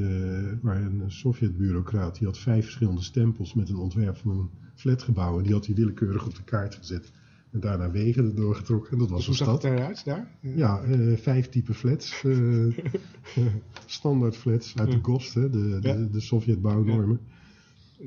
[0.62, 5.38] waar een Sovjet-bureaucraat, die had vijf verschillende stempels met een ontwerp van een flatgebouw.
[5.38, 7.12] En die had hij willekeurig op de kaart gezet.
[7.50, 8.92] En daarna wegen erdoor getrokken.
[8.92, 9.70] En dat was Dus hoe een zag stad.
[9.72, 10.30] het eruit daar?
[10.40, 12.22] Ja, eh, vijf typen flats.
[12.24, 12.66] eh,
[13.86, 14.98] standaard flats uit de.
[15.02, 17.20] GOST, hè, de, de, Sovjet-bouwnormen.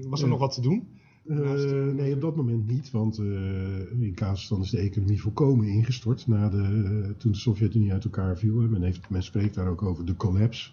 [0.08, 0.88] Was er nog wat te doen?
[1.30, 6.28] Eh, nee, op dat moment niet, want eh, in Kazachstan is de economie volkomen ingestort
[6.28, 8.60] na de, eh, toen de Sovjet-Unie uit elkaar viel.
[8.60, 8.68] hè.
[8.68, 10.70] Men, heeft, men spreekt daar ook over de collapse.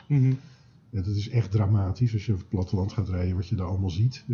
[0.91, 3.91] Ja, dat is echt dramatisch als je het platteland gaat rijden, wat je daar allemaal
[3.91, 4.25] ziet.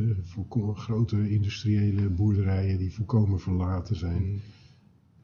[0.75, 4.23] Grote industriële boerderijen die volkomen verlaten zijn.
[4.23, 4.37] Mhm.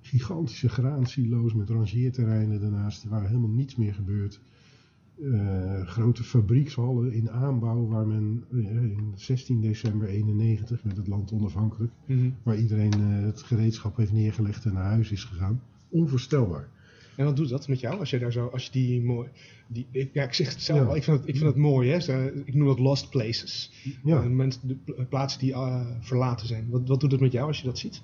[0.00, 4.40] gigantische graansilo's met rangeerterreinen daarnaast, waar helemaal niets meer gebeurt.
[5.22, 11.32] Eh, grote fabriekshallen in aanbouw, waar men eh, in 16 december 91 werd het land
[11.32, 12.30] onafhankelijk, Mhm.
[12.42, 15.62] waar iedereen eh, het gereedschap heeft neergelegd en naar huis is gegaan.
[15.88, 16.68] Onvoorstelbaar.
[17.16, 19.28] En wat doet dat met jou als je daar zo, als je die mooi,
[19.66, 20.84] die, ik, ja, ik zeg het zelf Ja.
[20.86, 22.00] al, ik vind het, ik vind het mooi, hè?
[22.00, 23.72] Zo, ik noem dat lost places.
[24.04, 25.54] Ja, mensen, de pla- plaatsen die
[26.00, 26.66] verlaten zijn.
[26.70, 28.02] Wat, wat doet het met jou als je dat ziet?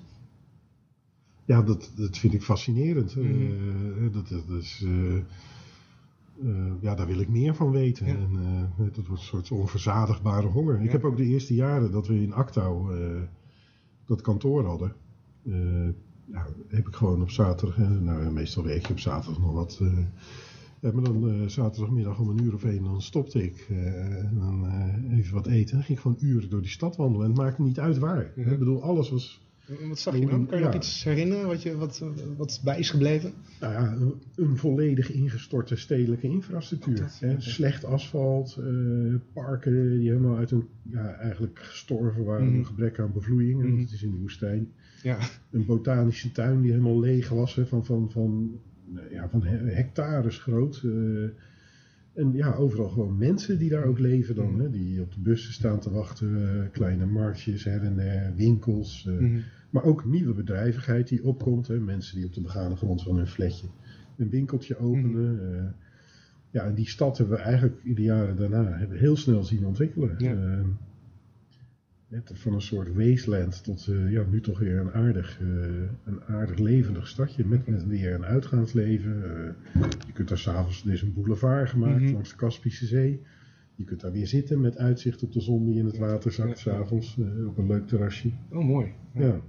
[1.45, 3.15] ja dat, dat vind ik fascinerend.
[3.15, 4.11] Mhm.
[4.11, 4.85] Dat, dat is,
[6.43, 8.07] eh, ja, daar wil ik meer van weten.
[8.07, 8.13] Ja.
[8.13, 8.29] En,
[8.77, 10.77] eh, dat wordt een soort onverzadigbare honger.
[10.77, 10.83] Ja.
[10.83, 13.21] Ik heb ook de eerste jaren dat we in Actau eh,
[14.05, 14.93] dat kantoor hadden.
[16.31, 19.81] ja, heb ik gewoon op zaterdag, nou meestal werk je op zaterdag nog wat.
[20.79, 23.65] ja, maar dan zaterdagmiddag om een uur of één, dan stopte ik.
[23.69, 24.69] en dan
[25.11, 25.75] even wat eten.
[25.75, 27.25] Dan ging ik gewoon uren door die stad wandelen.
[27.25, 28.31] En het maakte niet uit waar.
[28.35, 29.44] Ik bedoel, alles was
[29.87, 30.45] Wat zag je dan?
[30.45, 32.03] Kan je nog iets herinneren wat, je, wat,
[32.37, 33.33] wat bij is gebleven?
[33.59, 33.97] nou ja,
[34.35, 37.11] een, volledig ingestorte stedelijke infrastructuur.
[37.19, 37.41] Hè.
[37.41, 42.63] Slecht asfalt, eh, parken die helemaal uit een, ja, eigenlijk gestorven waren door Mhm.
[42.65, 43.61] gebrek aan bevloeiing.
[43.61, 44.71] Want het is in de woestijn.
[45.03, 45.17] Ja.
[45.51, 49.73] Een botanische tuin die helemaal leeg was, hè, van, van, van, nou ja, van he-
[49.73, 50.81] hectares groot.
[50.83, 50.91] eh.
[52.15, 54.51] En ja, overal gewoon mensen die daar ook leven dan.
[54.51, 54.59] Mhm.
[54.61, 56.35] Hè, die op de bussen staan te wachten.
[56.63, 59.05] eh, kleine marktjes her en der, winkels.
[59.07, 59.13] eh.
[59.13, 59.37] Mhm.
[59.69, 61.67] Maar ook nieuwe bedrijvigheid die opkomt.
[61.67, 61.79] Hè?
[61.79, 63.67] Mensen die op de begane grond van hun flatje
[64.17, 65.39] een winkeltje openen.
[65.57, 65.63] eh.
[66.51, 69.65] ja, en die stad hebben we eigenlijk in de jaren daarna hebben heel snel zien
[69.65, 70.15] ontwikkelen.
[70.17, 70.63] Ja.
[72.33, 75.47] Van een soort wasteland tot eh, ja, nu toch weer een aardig, eh,
[76.05, 77.45] een aardig levendig stadje.
[77.45, 79.23] Met, met weer een uitgaansleven.
[79.23, 79.81] eh.
[80.07, 82.13] je kunt daar s'avonds, er is een boulevard gemaakt Mhm.
[82.13, 83.21] langs de Kaspische Zee.
[83.75, 86.59] Je kunt daar weer zitten met uitzicht op de zon die in het water zakt,
[86.59, 88.31] s'avonds op een leuk terrasje.
[88.51, 88.91] Oh, mooi.
[89.13, 89.21] Ja.
[89.25, 89.41] Ja.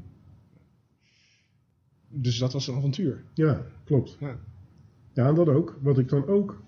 [2.08, 3.22] Dus dat was een avontuur.
[3.34, 4.16] Ja, klopt.
[4.20, 4.38] Ja.
[5.12, 5.78] Ja, en dat ook.
[5.82, 6.62] Wat ik dan ook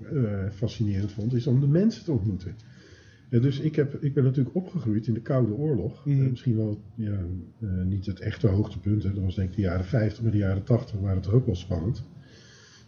[0.52, 2.54] fascinerend vond, is om de mensen te ontmoeten.
[3.30, 6.04] Ja, dus ik, heb, ik ben natuurlijk opgegroeid in de Koude Oorlog.
[6.04, 6.22] Mhm.
[6.24, 7.18] Eh, misschien wel ja,
[7.60, 9.02] eh, niet het echte hoogtepunt.
[9.02, 9.12] Hè.
[9.12, 11.56] Dat was denk ik de jaren 50, maar de jaren 80 waren toch ook wel
[11.56, 12.04] spannend.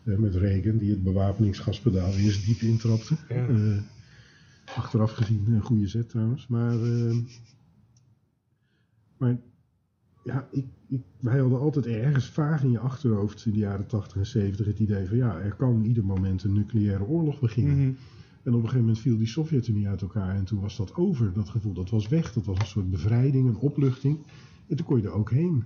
[0.05, 3.17] Eh, met Reagan, die het bewapeningsgaspedaal eerst diep intrapte.
[3.29, 3.47] Ja.
[4.77, 6.47] Achteraf gezien een goede zet trouwens.
[6.47, 7.17] Maar, eh,
[9.17, 9.39] maar
[10.25, 14.17] ja, ik, ik, wij hadden altijd ergens vaag in je achterhoofd in de jaren 80
[14.17, 17.79] en 70 het idee van ja, er kan ieder moment een nucleaire oorlog beginnen.
[17.79, 17.93] Mhm.
[18.43, 21.33] En op een gegeven moment viel die Sovjet-Unie uit elkaar en toen was dat over.
[21.33, 22.33] Dat gevoel, dat was weg.
[22.33, 24.19] Dat was een soort bevrijding, een opluchting.
[24.67, 25.65] En toen kon je er ook heen.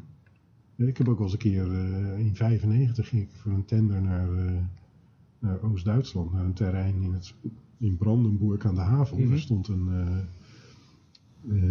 [0.76, 4.02] Ik heb ook wel eens een keer eh, in 95 ging ik voor een tender
[4.02, 4.52] naar, eh,
[5.38, 7.34] naar Oost-Duitsland, naar een terrein in, het,
[7.78, 9.18] in Brandenburg aan de haven.
[9.20, 9.28] Mhm.
[9.28, 9.88] Daar stond een,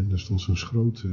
[0.07, 1.05] daar stond zo'n schroot,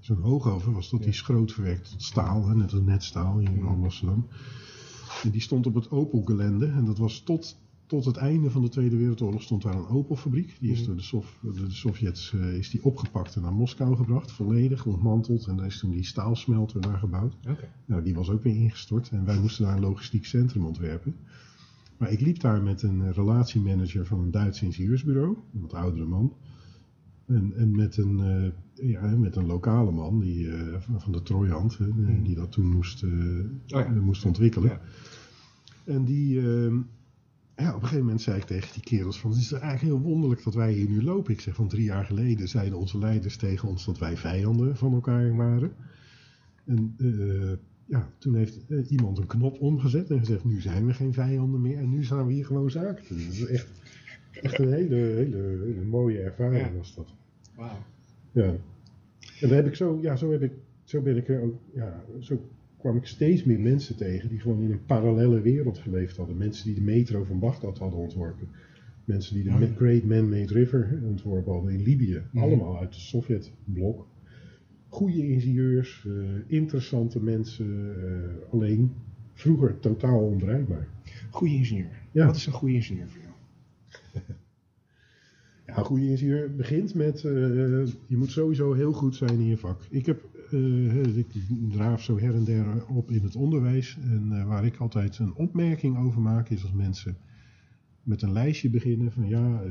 [0.00, 3.62] zo'n hoogoven was dat, die schroot verwerkt tot staal, hè, net als netstaal hier in
[3.62, 3.82] Mhm.
[3.82, 4.26] Amsterdam.
[5.22, 8.68] En die stond op het Opel-gelende en dat was tot, tot het einde van de
[8.68, 10.56] Tweede Wereldoorlog stond daar een Opel-fabriek.
[10.60, 10.86] Die is Mhm.
[10.86, 10.96] door
[11.40, 15.46] de, de Sovjets eh, is die opgepakt en naar Moskou gebracht, volledig ontmanteld.
[15.46, 17.36] En daar is toen die staalsmelter daar gebouwd.
[17.84, 21.14] Nou, die was ook weer ingestort en wij moesten daar een logistiek centrum ontwerpen.
[21.96, 26.32] Maar ik liep daar met een relatiemanager van een Duits ingenieursbureau, een wat oudere man.
[27.26, 31.78] En, en met, een, eh, ja, met een lokale man die, eh, van de Trojand,
[31.80, 31.86] eh,
[32.22, 33.10] die dat toen moest, eh,
[33.66, 33.90] ja.
[33.90, 34.68] moest ontwikkelen.
[34.68, 34.80] Ja.
[35.84, 36.72] En die, eh,
[37.56, 40.00] ja, op een gegeven moment zei ik tegen die kerels van, het is eigenlijk heel
[40.00, 41.32] wonderlijk dat wij hier nu lopen.
[41.32, 44.92] Ik zeg van drie jaar geleden zeiden onze leiders tegen ons dat wij vijanden van
[44.94, 45.72] elkaar waren.
[46.64, 47.52] En eh,
[47.84, 51.60] ja, toen heeft eh, iemand een knop omgezet en gezegd, nu zijn we geen vijanden
[51.60, 53.04] meer en nu zijn we hier gewoon zaken.
[53.04, 53.24] te doen.
[53.24, 53.68] Dat is echt,
[54.32, 56.72] echt een hele, hele, hele mooie ervaring Ja.
[56.76, 57.14] was dat.
[57.54, 57.78] Wauw.
[58.32, 58.54] Ja.
[59.40, 60.52] En daar heb ik zo, ja, zo heb ik,
[60.84, 62.48] zo ben ik er ook, ja, zo
[62.86, 66.36] kwam ik steeds meer mensen tegen die gewoon in een parallele wereld geleefd hadden.
[66.36, 68.48] Mensen die de metro van Bagdad hadden ontworpen.
[69.04, 69.66] Mensen die de Oh, ja.
[69.76, 72.22] Great Man-Made River ontworpen hadden in Libië.
[72.30, 72.42] Mhm.
[72.44, 74.06] Allemaal uit de Sovjetblok.
[74.88, 76.12] Goede ingenieurs, eh,
[76.46, 78.92] interessante mensen, eh, alleen
[79.32, 80.88] vroeger totaal onbereikbaar.
[81.30, 82.02] Goeie ingenieur.
[82.12, 82.26] Ja.
[82.26, 83.34] Wat is een goede ingenieur voor jou?
[85.66, 87.32] Ja, een goede ingenieur begint met, eh,
[88.06, 89.80] je moet sowieso heel goed zijn in je vak.
[89.90, 91.26] Ik heb, eh, ik
[91.70, 93.98] draaf zo her en der op in het onderwijs.
[94.02, 97.16] En eh, waar ik altijd een opmerking over maak, is als mensen
[98.02, 99.62] met een lijstje beginnen van ja,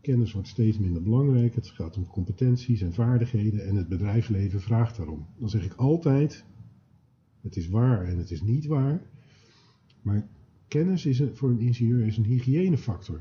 [0.00, 1.54] kennis wordt steeds minder belangrijk.
[1.54, 5.26] Het gaat om competenties en vaardigheden en het bedrijfsleven vraagt daarom.
[5.38, 6.44] Dan zeg ik altijd,
[7.40, 9.00] het is waar en het is niet waar.
[10.02, 10.28] Maar
[10.68, 13.20] kennis is een, voor een ingenieur is een hygiënefactor.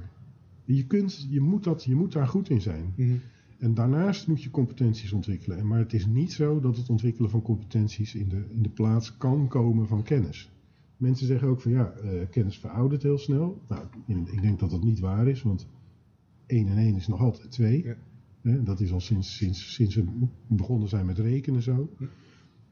[0.66, 2.94] Je, kunt, je, moet dat, je moet daar goed in zijn.
[2.96, 3.16] Mhm.
[3.58, 5.58] En daarnaast moet je competenties ontwikkelen.
[5.58, 8.70] En Maar het is niet zo dat het ontwikkelen van competenties in de, in de
[8.70, 10.50] plaats kan komen van kennis.
[10.98, 13.62] Mensen zeggen ook van ja, eh, kennis veroudert heel snel.
[13.68, 15.68] Nou, in- ik denk dat dat niet waar is, want
[16.46, 17.84] 1 en 1 is nog altijd 2.
[17.84, 17.96] Ja.
[18.58, 20.04] Dat is al sinds, sinds, sinds we
[20.48, 21.90] begonnen zijn met rekenen zo.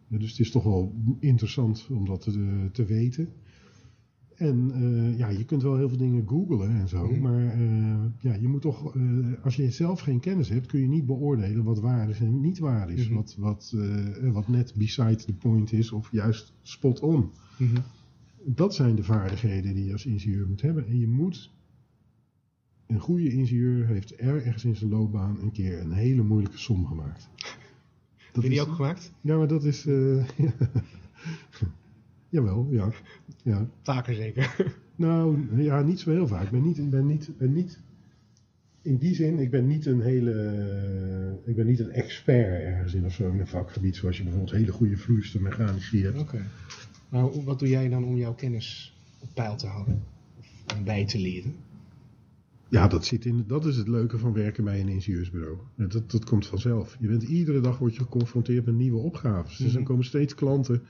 [0.08, 3.30] Ja, dus het is toch wel interessant om dat te, te weten.
[4.38, 7.22] En eh, ja, je kunt wel heel veel dingen googlen en zo, Mhm.
[7.22, 9.04] maar eh, ja, je moet toch, eh,
[9.44, 12.60] als je zelf geen kennis hebt, kun je niet beoordelen wat waar is en niet
[12.60, 13.06] waar is.
[13.06, 13.16] Mhm.
[13.16, 13.76] Wat, wat,
[14.22, 17.30] wat net beside the point is of juist spot on.
[17.58, 17.78] Mhm.
[18.46, 20.88] Dat zijn de vaardigheden die je als ingenieur moet hebben.
[20.88, 21.52] En je moet,
[22.88, 27.30] een goede ingenieur heeft ergens in zijn loopbaan een keer een hele moeilijke som gemaakt.
[28.32, 29.14] Heb je die ook gemaakt?
[29.22, 29.86] Ja, maar dat is...
[32.34, 32.90] Jawel, ja.
[33.44, 33.70] ja.
[33.82, 34.56] Vaker zeker.
[34.96, 36.44] Nou, ja, niet zo heel vaak.
[36.44, 37.80] Ik ben niet, ik ben niet, ben niet
[38.82, 43.06] in die zin, ik ben niet een hele, ik ben niet een expert ergens in
[43.06, 46.20] of zo in een vakgebied, zoals je bijvoorbeeld hele goede vloeistoffmechanici hebt.
[46.20, 46.46] Oké.
[47.10, 50.04] Maar hoe- wat doe jij dan om jouw kennis op peil te houden?
[50.40, 51.56] Of om bij te leren?
[52.70, 55.58] Ja, dat, zit in, dat is het leuke van werken bij een ingenieursbureau.
[55.76, 56.98] Dat, dat komt vanzelf.
[57.00, 59.58] Je bent, iedere dag word je geconfronteerd met nieuwe opgaves.
[59.58, 59.90] Dus dan Mhm.
[59.90, 60.82] komen steeds klanten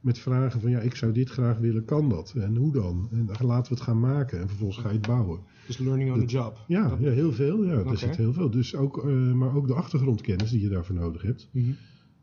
[0.00, 2.34] met vragen van ja, ik zou dit graag willen, kan dat?
[2.36, 3.08] En hoe dan?
[3.12, 5.40] En laten we het gaan maken en vervolgens ga je het bouwen.
[5.66, 6.64] Dus learning on the job.
[6.66, 7.64] Ja, Dat- ja heel veel.
[7.64, 8.50] Ja, er zit heel veel.
[8.50, 11.48] Dus ook, eh, maar ook de achtergrondkennis die je daarvoor nodig hebt.
[11.52, 11.70] Mhm.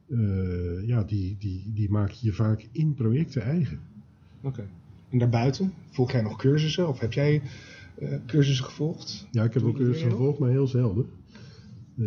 [0.10, 3.80] eh, ja, die, die, die maak je vaak in projecten eigen.
[4.42, 4.68] Oké.
[5.10, 5.74] En daarbuiten?
[5.90, 6.88] Volg jij nog cursussen?
[6.88, 7.42] Of heb jij
[8.00, 9.28] eh, cursussen gevolgd?
[9.32, 11.06] Ja, ik heb ook cursussen gevolgd, maar heel zelden.
[11.98, 12.06] Eh,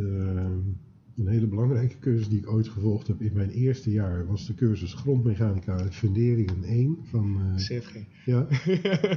[1.21, 4.55] een hele belangrijke cursus die ik ooit gevolgd heb in mijn eerste jaar was de
[4.55, 7.37] cursus Grondmechanica Funderingen 1 van...
[7.41, 7.95] eh, CFG.
[8.25, 8.47] ja.
[8.85, 9.17] ja.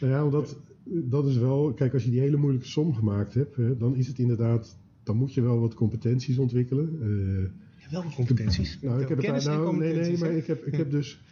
[0.00, 1.72] Nou ja, omdat dat is wel...
[1.72, 4.76] Kijk, als je die hele moeilijke som gemaakt hebt, hè, dan is het inderdaad...
[5.02, 6.98] Dan moet je wel wat competenties ontwikkelen.
[7.00, 7.50] Eh,
[7.84, 8.78] Ja, welke competenties?
[8.82, 11.22] Nou, ik heb het en nou, nee, nee, maar ik heb, ik heb dus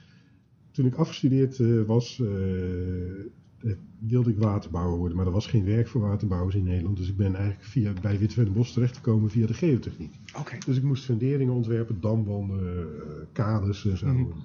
[0.71, 3.27] toen ik afgestudeerd eh, was, eh, eh,
[3.99, 7.17] wilde ik waterbouwer worden, maar er was geen werk voor waterbouwers in Nederland, dus ik
[7.17, 10.15] ben eigenlijk via, bij Witwen Bos terechtgekomen via de geotechniek.
[10.39, 10.59] Oké.
[10.67, 12.85] Dus ik moest funderingen ontwerpen, damwanden, eh,
[13.33, 14.07] kades en zo.
[14.07, 14.39] Mhm.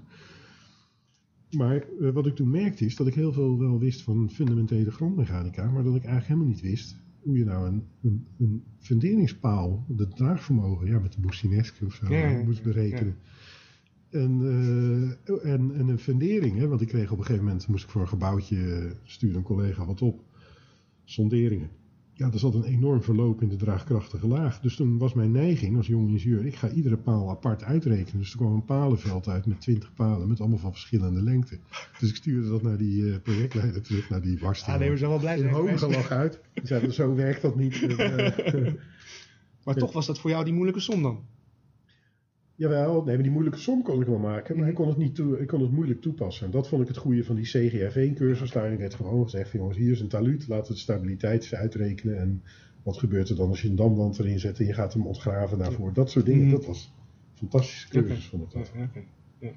[1.51, 4.91] Maar eh, wat ik toen merkte is dat ik heel veel wel wist van fundamentele
[4.91, 6.95] grondmechanica, maar dat ik eigenlijk helemaal niet wist
[7.27, 12.05] hoe je nou een, een, een funderingspaal, het draagvermogen, ja, met de Boussinesque of zo,
[12.09, 13.15] Ja, ja, ja, moest berekenen.
[14.09, 17.83] En, eh, en, en een fundering, hè, want ik kreeg op een gegeven moment, moest
[17.83, 20.23] ik voor een gebouwtje, stuurde een collega wat op,
[21.03, 21.69] sonderingen.
[22.13, 24.59] Ja, er zat een enorm verloop in de draagkrachtige laag.
[24.59, 28.19] Dus toen was mijn neiging als jong ingenieur, ik ga iedere paal apart uitrekenen.
[28.19, 31.59] Dus er kwam een palenveld uit met 20 palen, met allemaal van verschillende lengten.
[31.99, 34.73] Dus ik stuurde dat naar die eh, projectleider terug, naar die barsting.
[34.73, 36.41] Ah, nee, we zijn wel blij zijn hoge lag uit.
[36.53, 37.75] Die zeiden, zo werkt dat niet.
[37.97, 41.19] Eh, Maar toch was dat voor jou die moeilijke som dan?
[42.57, 45.15] Jawel, nee, maar die moeilijke som kon ik wel maken, maar ik kon het, niet
[45.15, 46.45] toe, ik kon het moeilijk toepassen.
[46.45, 48.51] En dat vond ik het goede van die CGF1-cursus.
[48.51, 51.55] Daarin werd gewoon gezegd, van, jongens, hier is een taluut, laten we de stabiliteit eens
[51.55, 52.17] uitrekenen.
[52.19, 52.43] En
[52.83, 55.57] wat gebeurt er dan als je een damwand erin zet en je gaat hem ontgraven
[55.57, 55.93] daarvoor.
[55.93, 56.51] Dat soort dingen, Mhm.
[56.55, 56.93] dat was
[57.31, 58.71] een fantastische cursus, vond ik dat.
[58.75, 59.03] Ja, Oké,
[59.39, 59.51] ja.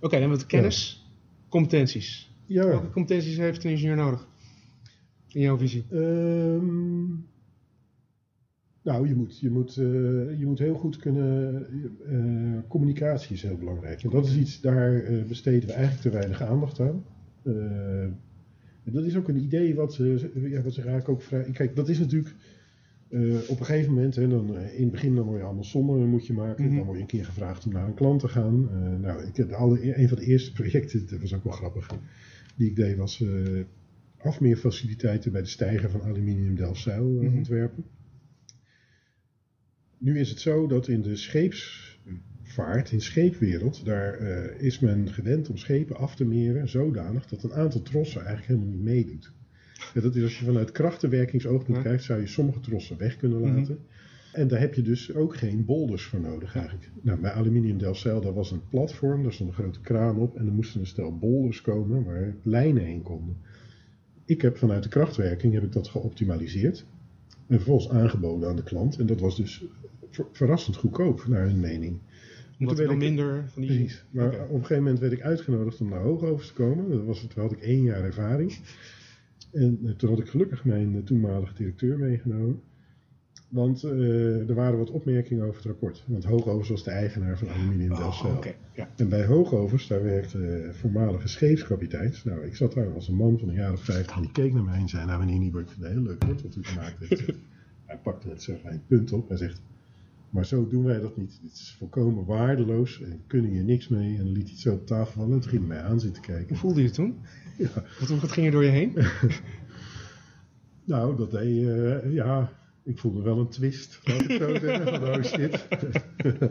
[0.00, 1.10] Oké, dan we kennis,
[1.48, 2.32] competenties.
[2.46, 4.28] Ja, Welke competenties heeft een ingenieur nodig?
[5.28, 5.84] In jouw visie?
[5.90, 7.04] Ehm,
[8.84, 9.84] nou, je moet, je, moet, eh,
[10.38, 11.66] je moet heel goed kunnen.
[12.06, 14.02] eh, communicatie is heel belangrijk.
[14.02, 17.04] En dat is iets, daar eh, besteden we eigenlijk te weinig aandacht aan.
[18.84, 19.96] En dat is ook een idee wat,
[20.34, 21.50] ja, wat zich eigenlijk ook vrij.
[21.52, 22.34] Kijk, dat is natuurlijk.
[23.48, 26.26] op een gegeven moment, hè, dan, in het begin dan word je allemaal sommen moet
[26.26, 26.64] je maken.
[26.64, 26.74] Mhm.
[26.76, 28.68] Dan word je een keer gevraagd om naar een klant te gaan.
[29.00, 31.90] Nou, ik, alle, een van de eerste projecten, dat was ook wel grappig,
[32.56, 33.24] die ik deed was
[34.18, 37.36] afmeerfaciliteiten bij de stijger van aluminium Delfzijl Mhm.
[37.36, 37.84] ontwerpen.
[39.98, 45.12] Nu is het zo dat in de scheepsvaart, in de scheepwereld, daar eh, is men
[45.12, 49.32] gewend om schepen af te meren zodanig dat een aantal trossen eigenlijk helemaal niet meedoet.
[49.94, 51.82] Ja, dat is als je vanuit krachtenwerkingsoogpunt Ja.
[51.82, 53.56] kijkt, zou je sommige trossen weg kunnen Mhm.
[53.56, 53.78] laten.
[54.32, 56.90] En daar heb je dus ook geen boulders voor nodig eigenlijk.
[57.02, 60.46] Nou, bij Aluminium Delfzijl, daar was een platform, daar stond een grote kraan op en
[60.46, 63.36] er moesten een stel boulders komen waar lijnen heen konden.
[64.24, 66.84] Ik heb vanuit de krachtwerking heb ik dat geoptimaliseerd
[67.46, 68.98] en vervolgens aangeboden aan de klant.
[68.98, 69.64] En dat was dus
[70.10, 71.98] ver- verrassend goedkoop, naar hun mening.
[72.58, 73.70] Omdat er minder van die...
[73.70, 74.04] Precies.
[74.10, 76.90] Maar op een gegeven moment werd ik uitgenodigd om naar Hoogovens te komen.
[76.90, 78.58] Dat was, toen had ik één jaar ervaring.
[79.52, 82.60] En eh, toen had ik gelukkig mijn eh, toenmalige directeur meegenomen.
[83.54, 86.04] Want eh, er waren wat opmerkingen over het rapport.
[86.06, 88.24] Want Hoogovens was de eigenaar van Aluminium Oh.
[88.36, 88.88] Oké, ja.
[88.96, 92.24] En bij Hoogovens, daar werkte eh, voormalige scheepskapiteins.
[92.24, 94.52] Nou, ik zat daar als een man van een jaar of vijftig en die keek
[94.52, 95.06] naar mij en zei...
[95.06, 97.32] Nou, meneer Niebuhr, ik vind het een heel leuk punt wat u gemaakt heeft.
[97.84, 99.62] Hij pakte het zeg, een punt op en zegt...
[100.30, 101.38] Maar zo doen wij dat niet.
[101.42, 104.16] Dit is volkomen waardeloos en kunnen hier niks mee.
[104.16, 106.00] En dan liet hij het zo op tafel vallen en toen ging hij mij aan
[106.00, 106.48] zitten kijken.
[106.48, 107.18] Hoe voelde je het toen?
[107.58, 107.68] Ja.
[108.00, 108.92] Wat, wat ging er door je heen?
[110.86, 112.52] Nou, dat deed, eh, ja,
[112.84, 115.66] ik voelde wel een twist, laat ik zo zeggen, van oh shit.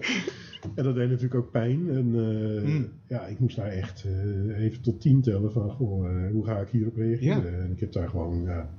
[0.75, 1.89] en dat deed natuurlijk ook pijn.
[1.89, 2.89] En eh, Hmm.
[3.07, 6.59] ja, ik moest daar echt eh, even tot tien tellen van, goh, eh, hoe ga
[6.59, 7.61] ik hierop reageren?
[7.61, 8.69] En ik heb daar gewoon, ja,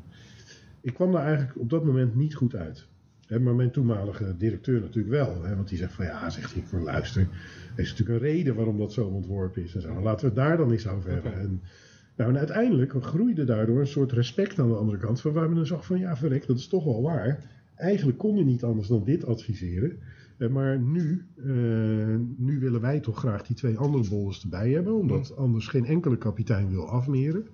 [0.81, 2.87] ik kwam daar eigenlijk op dat moment niet goed uit.
[3.27, 5.43] Hè, maar mijn toenmalige directeur natuurlijk wel.
[5.45, 7.29] Hè, want die zegt van ja, zegt hij, ik luister.
[7.77, 9.75] Er is natuurlijk een reden waarom dat zo ontworpen is.
[9.75, 10.03] En zo.
[10.03, 11.35] Laten we het daar dan eens over hebben.
[11.35, 11.63] En,
[12.17, 15.21] nou, en uiteindelijk groeide daardoor een soort respect aan de andere kant.
[15.21, 17.51] Van waar men dan zag van ja, verrek, dat is toch wel waar.
[17.75, 19.99] Eigenlijk kon je niet anders dan dit adviseren.
[20.39, 24.95] Eh, maar nu, eh, nu willen wij toch graag die twee andere bollers erbij hebben,
[24.95, 27.47] omdat anders geen enkele kapitein wil afmeren.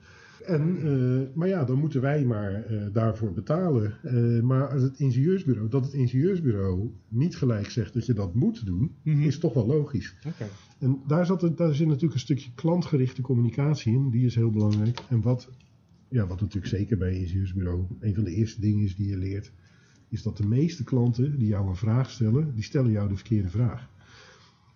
[0.46, 3.94] En, eh, maar ja, dan moeten wij maar eh, daarvoor betalen.
[4.02, 8.66] Eh, maar als het ingenieursbureau, dat het ingenieursbureau niet gelijk zegt dat je dat moet
[8.66, 9.22] doen, Mhm.
[9.22, 10.14] is toch wel logisch.
[10.78, 14.50] En daar, zat er, daar zit natuurlijk een stukje klantgerichte communicatie in, die is heel
[14.50, 15.00] belangrijk.
[15.08, 15.48] En wat,
[16.08, 19.16] ja, wat natuurlijk zeker bij een ingenieursbureau een van de eerste dingen is die je
[19.16, 19.52] leert,
[20.08, 23.48] is dat de meeste klanten die jou een vraag stellen, die stellen jou de verkeerde
[23.48, 23.88] vraag.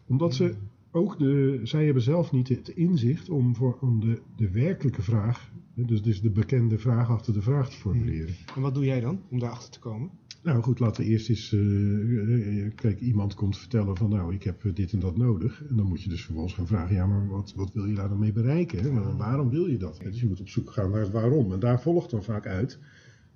[0.06, 0.54] Omdat ze
[0.94, 5.50] ook de, zij hebben zelf niet het inzicht om, voor, om de, de werkelijke vraag,
[5.74, 8.34] dus, dus de bekende vraag achter de vraag te formuleren.
[8.56, 10.10] En wat doe jij dan om daarachter te komen?
[10.42, 11.52] Nou goed, laten we eerst eens.
[11.52, 15.64] eh, eh, kijk, iemand komt vertellen van nou, ik heb dit en dat nodig.
[15.68, 18.08] En dan moet je dus vervolgens gaan vragen, ja, maar wat, wat wil je daar
[18.08, 18.82] dan mee bereiken?
[18.82, 18.90] hè?
[18.90, 20.00] Maar waarom wil je dat?
[20.02, 21.52] Dus je moet op zoek gaan naar het waarom.
[21.52, 22.78] En daar volgt dan vaak uit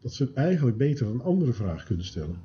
[0.00, 2.36] dat ze eigenlijk beter een andere vraag kunnen stellen.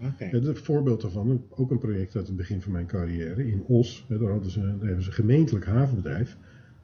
[0.00, 4.04] Ja, Een voorbeeld daarvan, ook een project uit het begin van mijn carrière in Os.
[4.08, 6.36] Hè, daar, hadden ze, daar hebben ze een gemeentelijk havenbedrijf.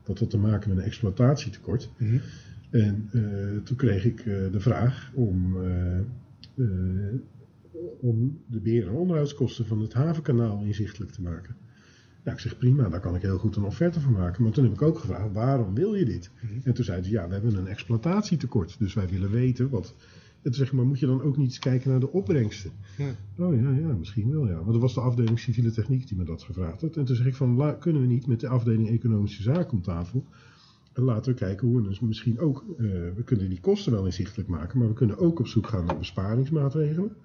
[0.02, 1.90] Dat had te maken met een exploitatietekort.
[1.96, 2.18] Mhm.
[2.70, 5.98] En eh, toen kreeg ik eh, de vraag om, eh,
[8.00, 11.56] om de beheer- en onderhoudskosten van het havenkanaal inzichtelijk te maken.
[12.26, 14.42] Ja, ik zeg prima, daar kan ik heel goed een offerte van maken.
[14.42, 16.30] Maar toen heb ik ook gevraagd, waarom wil je dit?
[16.40, 16.52] Mhm.
[16.64, 18.78] En toen zeiden ze, ja, we hebben een exploitatietekort.
[18.78, 19.94] Dus wij willen weten wat...
[20.42, 22.70] En toen zeg ik, maar moet je dan ook niet eens kijken naar de opbrengsten?
[22.96, 23.08] Ja.
[23.44, 24.54] Oh ja, ja, misschien wel ja.
[24.54, 26.96] Want dat was de afdeling civiele techniek die me dat gevraagd had.
[26.96, 29.82] En toen zeg ik van, la- kunnen we niet met de afdeling economische zaken om
[29.82, 30.24] tafel...
[30.92, 32.64] En laten we kijken hoe we dus misschien ook...
[32.78, 32.84] eh,
[33.16, 34.78] we kunnen die kosten wel inzichtelijk maken...
[34.78, 37.16] maar we kunnen ook op zoek gaan naar besparingsmaatregelen...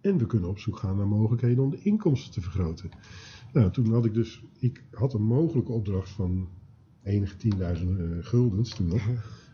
[0.00, 2.90] en we kunnen op zoek gaan naar mogelijkheden om de inkomsten te vergroten.
[3.52, 4.42] Nou, toen had ik dus...
[4.58, 6.48] Ik had een mogelijke opdracht van
[7.02, 9.02] enige tienduizenden eh, guldens toen nog...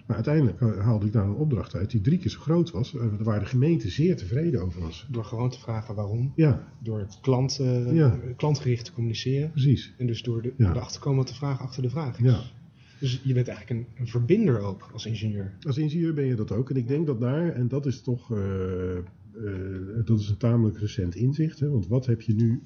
[0.07, 2.95] Maar uiteindelijk eh, haalde ik daar een opdracht uit die drie keer zo groot was...
[2.95, 5.07] eh, waar de gemeente zeer tevreden over was.
[5.11, 6.32] Door gewoon te vragen waarom.
[6.36, 8.18] Ja, Door klant, eh, Ja.
[8.36, 9.51] klantgericht te communiceren.
[9.51, 9.95] precies.
[9.99, 10.70] En dus door de, Ja.
[10.70, 12.24] erachter te komen de vraag achter de vraag is.
[12.24, 12.40] Ja.
[13.01, 15.57] Dus je bent eigenlijk een, een verbinder ook als ingenieur.
[15.61, 16.70] Als ingenieur ben je dat ook.
[16.70, 18.30] En ik denk dat daar, en dat is toch,
[19.37, 21.61] eh, dat is een tamelijk recent inzicht.
[21.61, 22.62] Hè, want wat heb je nu,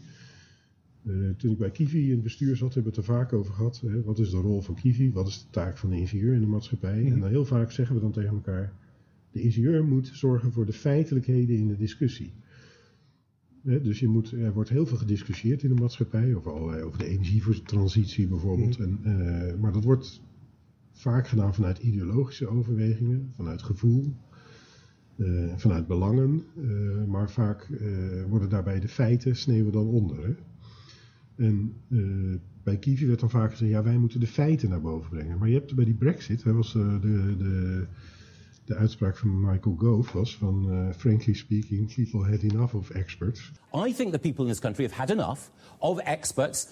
[1.03, 3.53] eh, toen ik bij Kiwi in het bestuur zat, hebben we het er vaak over
[3.53, 3.83] gehad.
[3.87, 5.12] Hè, wat is de rol van Kiwi?
[5.12, 7.03] Wat is de taak van de ingenieur in de maatschappij?
[7.03, 7.12] Mhm.
[7.12, 8.73] En dan heel vaak zeggen we dan tegen elkaar,
[9.33, 12.33] de ingenieur moet zorgen voor de feitelijkheden in de discussie.
[13.62, 17.07] Dus je moet, er wordt heel veel gediscussieerd in de maatschappij, over, allerlei, over de
[17.07, 18.79] energietransitie bijvoorbeeld.
[18.79, 20.23] En, eh, maar dat wordt
[20.93, 24.14] vaak gedaan vanuit ideologische overwegingen, vanuit gevoel,
[25.19, 26.45] eh, vanuit belangen.
[26.57, 30.19] eh, maar vaak eh, worden daarbij de feiten sneeuwen dan onder.
[30.27, 30.35] Hè?
[31.45, 31.73] En
[32.62, 35.39] bij Kiwi werd dan vaak gezegd, ja wij moeten de feiten naar boven brengen.
[35.39, 36.99] Maar je hebt bij die brexit, hè, was de,
[37.39, 37.87] de,
[38.64, 43.53] de uitspraak van Michael Gove was van frankly speaking, people had enough of experts.
[43.89, 45.41] I think the people in this country have had enough
[45.79, 46.69] of experts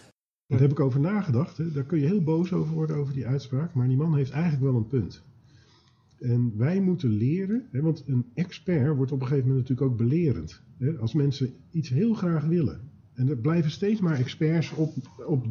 [0.47, 1.57] Daar heb ik over nagedacht.
[1.57, 1.73] Hè.
[1.73, 3.75] Daar kun je heel boos over worden, over die uitspraak.
[3.75, 5.23] Maar die man heeft eigenlijk wel een punt.
[6.21, 10.09] En wij moeten leren, hè, want een expert wordt op een gegeven moment natuurlijk ook
[10.09, 10.63] belerend.
[10.79, 12.81] Hè, als mensen iets heel graag willen.
[13.15, 14.95] En er blijven steeds maar experts op,
[15.27, 15.47] op,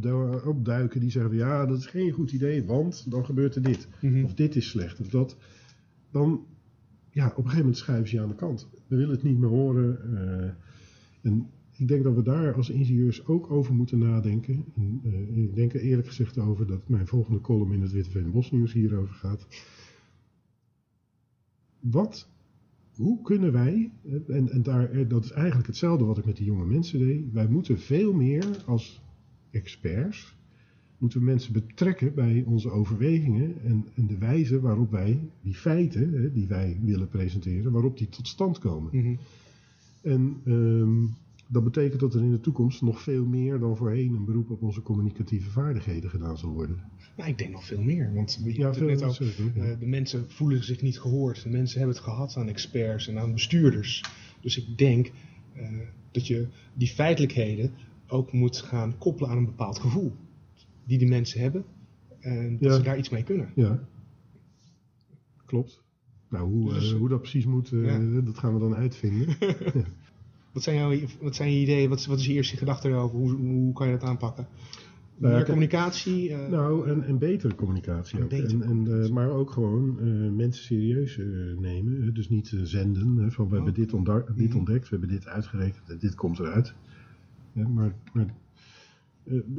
[0.45, 3.87] opduiken die zeggen: van, ja, dat is geen goed idee, want dan gebeurt er dit.
[4.01, 4.23] Mhm.
[4.23, 5.37] Of dit is slecht, of dat.
[6.11, 6.45] Dan,
[7.11, 8.67] ja, op een gegeven moment schuiven ze je aan de kant.
[8.87, 9.99] We willen het niet meer horen.
[10.15, 10.49] eh,
[11.21, 14.65] en ik denk dat we daar als ingenieurs ook over moeten nadenken.
[14.75, 18.31] En, eh, ik denk er eerlijk gezegd over dat mijn volgende column in het Witteveen
[18.31, 19.47] Bosnieuws hierover gaat.
[21.91, 22.29] Wat,
[22.95, 26.37] hoe kunnen wij, eh, en, en daar, eh, dat is eigenlijk hetzelfde wat ik met
[26.37, 27.31] die jonge mensen deed.
[27.31, 29.01] Wij moeten veel meer als
[29.51, 30.35] experts,
[30.97, 36.13] moeten we mensen betrekken bij onze overwegingen en, en de wijze waarop wij die feiten,
[36.13, 38.89] hè, die wij willen presenteren, waarop die tot stand komen.
[38.97, 39.15] Mhm.
[40.01, 41.03] En ehm,
[41.47, 44.61] dat betekent dat er in de toekomst nog veel meer dan voorheen een beroep op
[44.61, 46.83] onze communicatieve vaardigheden gedaan zal worden.
[47.17, 48.13] Nou, ik denk nog veel meer.
[48.13, 49.15] Want je Ja, veel net al,
[49.55, 51.43] eh, de mensen voelen zich niet gehoord.
[51.43, 54.03] De mensen hebben het gehad aan experts en aan bestuurders.
[54.41, 55.11] Dus ik denk
[55.53, 55.69] eh,
[56.11, 57.71] dat je die feitelijkheden
[58.07, 60.13] ook moet gaan koppelen aan een bepaald gevoel.
[60.83, 61.63] Die die mensen hebben.
[62.19, 62.77] En dat Ja.
[62.77, 63.51] ze daar iets mee kunnen.
[63.55, 63.87] Ja,
[65.45, 65.83] klopt.
[66.29, 68.21] Nou, hoe, Dus- eh, hoe dat precies moet, Ja.
[68.21, 69.37] dat gaan we dan uitvinden.
[70.55, 71.89] Wat zijn, jouw, wat zijn je ideeën?
[71.89, 73.17] Wat, is- wat is je eerste gedachte erover?
[73.17, 74.47] Hoe, hoe kan je dat aanpakken?
[75.17, 76.33] Nou, Meer communicatie?
[76.33, 78.29] eh, nou, en, en betere communicatie En ook.
[78.29, 81.25] betere En, en, eh, maar ook gewoon eh, mensen serieus eh,
[81.59, 82.13] nemen.
[82.13, 84.57] Dus niet eh, zenden van we hebben dit, ontda- dit Mhm.
[84.57, 86.73] ontdekt, we hebben dit uitgerekend en dit komt eruit.
[87.51, 88.31] Ja, maar, maar eh,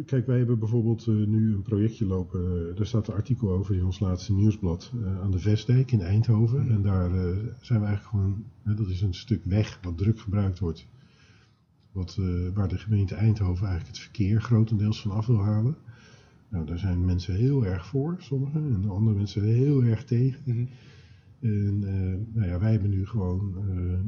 [0.07, 2.69] kijk, wij hebben bijvoorbeeld eh, nu een projectje lopen.
[2.71, 6.01] eh, daar staat een artikel over in ons laatste nieuwsblad eh, aan de Vestdijk in
[6.01, 6.63] Eindhoven.
[6.63, 6.73] Mhm.
[6.73, 8.45] En daar eh, zijn we eigenlijk gewoon,
[8.77, 10.87] dat is een stuk weg wat druk gebruikt wordt.
[11.93, 15.77] wat, eh, waar de gemeente Eindhoven eigenlijk het verkeer grotendeels van af wil halen.
[16.49, 20.41] Nou, daar zijn mensen heel erg voor, sommigen, en andere mensen heel erg tegen.
[20.45, 20.65] Mhm.
[21.41, 23.99] En eh, nou ja, wij hebben nu gewoon, eh,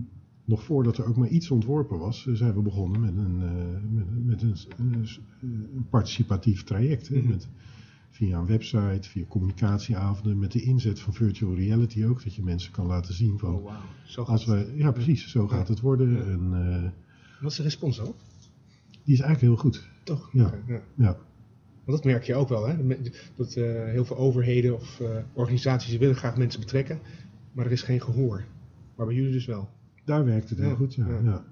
[0.48, 3.90] nog voordat er ook maar iets ontworpen was, eh, zijn we begonnen met een, eh,
[3.90, 4.56] met, met een,
[5.40, 7.10] een, participatief traject.
[7.10, 7.28] Mhm.
[7.28, 7.48] met,
[8.10, 12.72] via een website, via communicatieavonden, met de inzet van virtual reality ook, dat je mensen
[12.72, 13.80] kan laten zien van, Oh, wauw.
[14.04, 16.12] Zo als gaat wij, ja precies, zo gaat het worden.
[16.12, 16.22] Ja.
[16.22, 16.90] En eh,
[17.40, 18.14] Wat is de respons dan?
[19.04, 19.88] die is eigenlijk heel goed.
[20.02, 20.30] Toch?
[20.32, 20.54] Ja.
[20.66, 20.80] Ja.
[20.94, 21.16] Ja.
[21.84, 22.76] Want dat merk je ook wel, hè?
[23.36, 26.98] Dat heel veel overheden of organisaties willen graag mensen betrekken,
[27.52, 28.44] maar er is geen gehoor.
[28.96, 29.68] Maar bij jullie dus wel.
[30.08, 31.06] Daar werkt het heel goed, ja.
[31.22, 31.44] ja.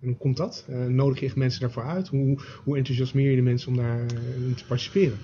[0.00, 0.66] En hoe komt dat?
[0.68, 2.08] Eh, nodig je echt mensen daarvoor uit?
[2.08, 5.18] Hoe, hoe enthousiasmeer je de mensen om daar eh, te participeren?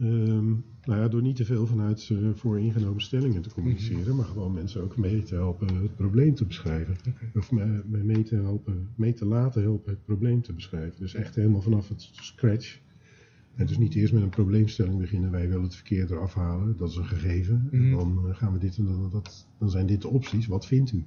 [0.00, 0.48] Ehm,
[0.84, 4.16] nou ja, door niet te veel vanuit uh, vooringenomen stellingen te communiceren, Mhm.
[4.16, 6.96] maar gewoon mensen ook mee te helpen het probleem te beschrijven.
[7.34, 11.00] Of me- me- mee te, helpen, mee te laten helpen het probleem te beschrijven.
[11.00, 12.78] Dus echt helemaal vanaf het scratch.
[13.56, 15.30] En dus niet eerst met een probleemstelling beginnen.
[15.30, 17.68] Wij willen het verkeer eraf halen, dat is een gegeven.
[17.72, 17.96] En Mhm.
[17.96, 20.46] dan eh, gaan we dit en dan, dat, dan zijn dit de opties.
[20.46, 21.04] Wat vindt u?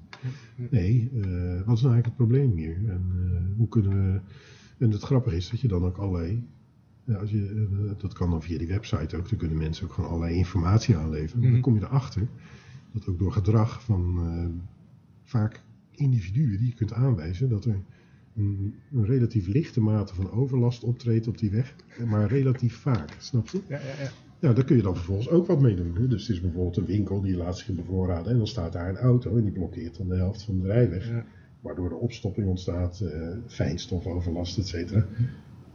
[0.69, 1.21] Nee, eh,
[1.65, 2.75] wat is nou eigenlijk het probleem hier?
[2.89, 4.19] En eh, hoe kunnen we.
[4.77, 6.43] En het grappige is dat je dan ook allerlei.
[7.03, 7.67] Ja, als je,
[7.97, 9.29] dat kan dan via die website ook.
[9.29, 11.35] Dan kunnen mensen ook gewoon allerlei informatie aanleveren.
[11.39, 11.61] Maar Mhm.
[11.61, 12.27] dan kom je erachter
[12.91, 14.19] dat ook door gedrag van
[15.23, 17.79] vaak individuen die je kunt aanwijzen dat er
[18.35, 21.75] een, een relatief lichte mate van overlast optreedt op die weg,
[22.05, 23.61] maar relatief vaak, snap je?
[23.67, 24.09] Ja, ja, ja.
[24.39, 25.95] Nou, daar kun je dan vervolgens ook wat mee doen.
[25.95, 26.07] Hè?
[26.07, 28.97] Dus het is bijvoorbeeld een winkel die laat zich bevoorraden en dan staat daar een
[28.97, 31.07] auto en die blokkeert dan de helft van de rijweg.
[31.09, 31.25] Ja.
[31.61, 35.05] Waardoor er opstopping ontstaat, eh fijnstofoverlast, et cetera.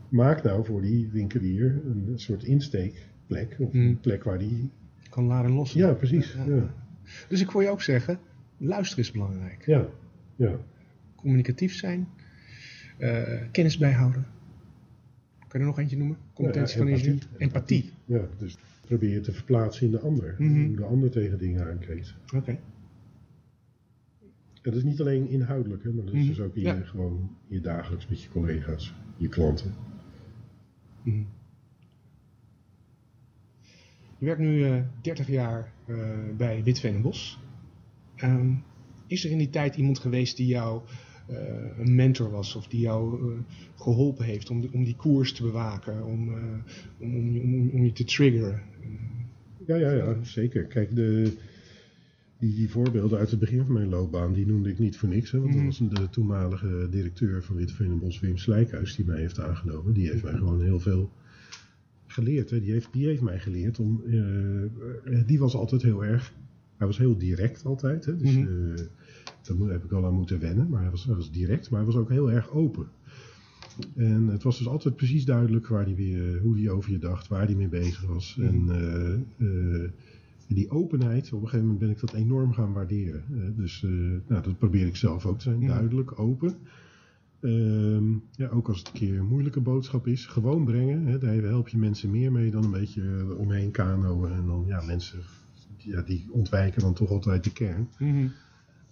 [0.08, 3.86] Maak nou voor die winkelier een soort insteekplek, of Hmm.
[3.86, 4.70] een plek waar die...
[5.11, 5.80] Kan laden lossen.
[5.80, 6.32] Ja, precies.
[6.32, 6.74] Ja, Ja, ja.
[7.28, 8.18] Dus ik hoor je ook zeggen,
[8.56, 9.66] luisteren is belangrijk.
[9.66, 9.86] ja.
[10.36, 10.56] ja.
[11.16, 12.08] Communicatief zijn,
[13.01, 14.26] eh, kennis bijhouden.
[15.38, 16.16] Kan je er nog eentje noemen?
[16.34, 17.12] Competentie Ja, van empathie.
[17.14, 17.40] ingenieur?
[17.40, 17.90] Empathie.
[18.05, 18.20] ja.
[18.38, 20.34] Dus probeer je te verplaatsen in de ander.
[20.38, 20.64] Mhm.
[20.66, 22.14] Hoe de ander tegen dingen aankijkt.
[22.34, 22.59] Oké.
[24.62, 26.28] Dat is niet alleen inhoudelijk, hè, maar dat is Mhm.
[26.28, 26.74] dus ook in Ja.
[26.74, 29.74] je, gewoon je dagelijks met je collega's, je klanten.
[31.03, 31.22] Mhm.
[34.18, 35.96] Je werkt nu eh 30 jaar eh,
[36.36, 37.38] bij Witveen en Bos.
[38.16, 38.53] Ehm,
[39.07, 40.94] is er in die tijd iemand geweest die jou eh,
[41.78, 43.39] een mentor was of die jou eh,
[43.83, 46.43] geholpen heeft om, om die koers te bewaken, om, eh,
[46.99, 48.61] om, om, je- om, om je te triggeren?
[49.66, 50.64] Ja, ja, ja, zeker.
[50.64, 51.33] Kijk, de,
[52.39, 55.31] die, die voorbeelden uit het begin van mijn loopbaan, die noemde ik niet voor niks.
[55.31, 59.20] Hè, want dat was de toenmalige directeur van Witveen en Bos, Wim Slijkhuis, die mij
[59.20, 59.93] heeft aangenomen.
[59.93, 61.11] Die heeft mij gewoon heel veel
[62.07, 62.51] geleerd.
[62.51, 62.61] Hè.
[62.61, 64.03] Die, heeft, die heeft mij geleerd om...
[64.07, 64.68] eh, eh,
[65.26, 66.33] die was altijd heel erg...
[66.76, 68.05] Hij was heel direct altijd.
[68.05, 68.76] Hè, dus Mhm.
[69.49, 70.68] Eh, daar heb ik al aan moeten wennen.
[70.68, 72.88] Maar hij was, hij was direct, maar hij was ook heel erg open.
[73.95, 77.28] En het was dus altijd precies duidelijk waar die weer, hoe hij over je dacht,
[77.28, 78.36] waar hij mee bezig was.
[78.36, 78.47] Mhm.
[78.47, 79.91] En eh, eh,
[80.55, 83.24] die openheid, op een gegeven moment ben ik dat enorm gaan waarderen.
[83.30, 83.91] Eh, dus eh,
[84.26, 86.55] nou, dat probeer ik zelf ook te zijn, duidelijk, open.
[87.41, 91.07] Ehm, ja, ook als het een keer een moeilijke boodschap is, gewoon brengen.
[91.07, 94.32] Hè, daar help je mensen meer mee dan een beetje eh, omheen kanoën.
[94.32, 95.18] En dan, ja, mensen
[95.76, 97.88] ja, die ontwijken dan toch altijd de kern.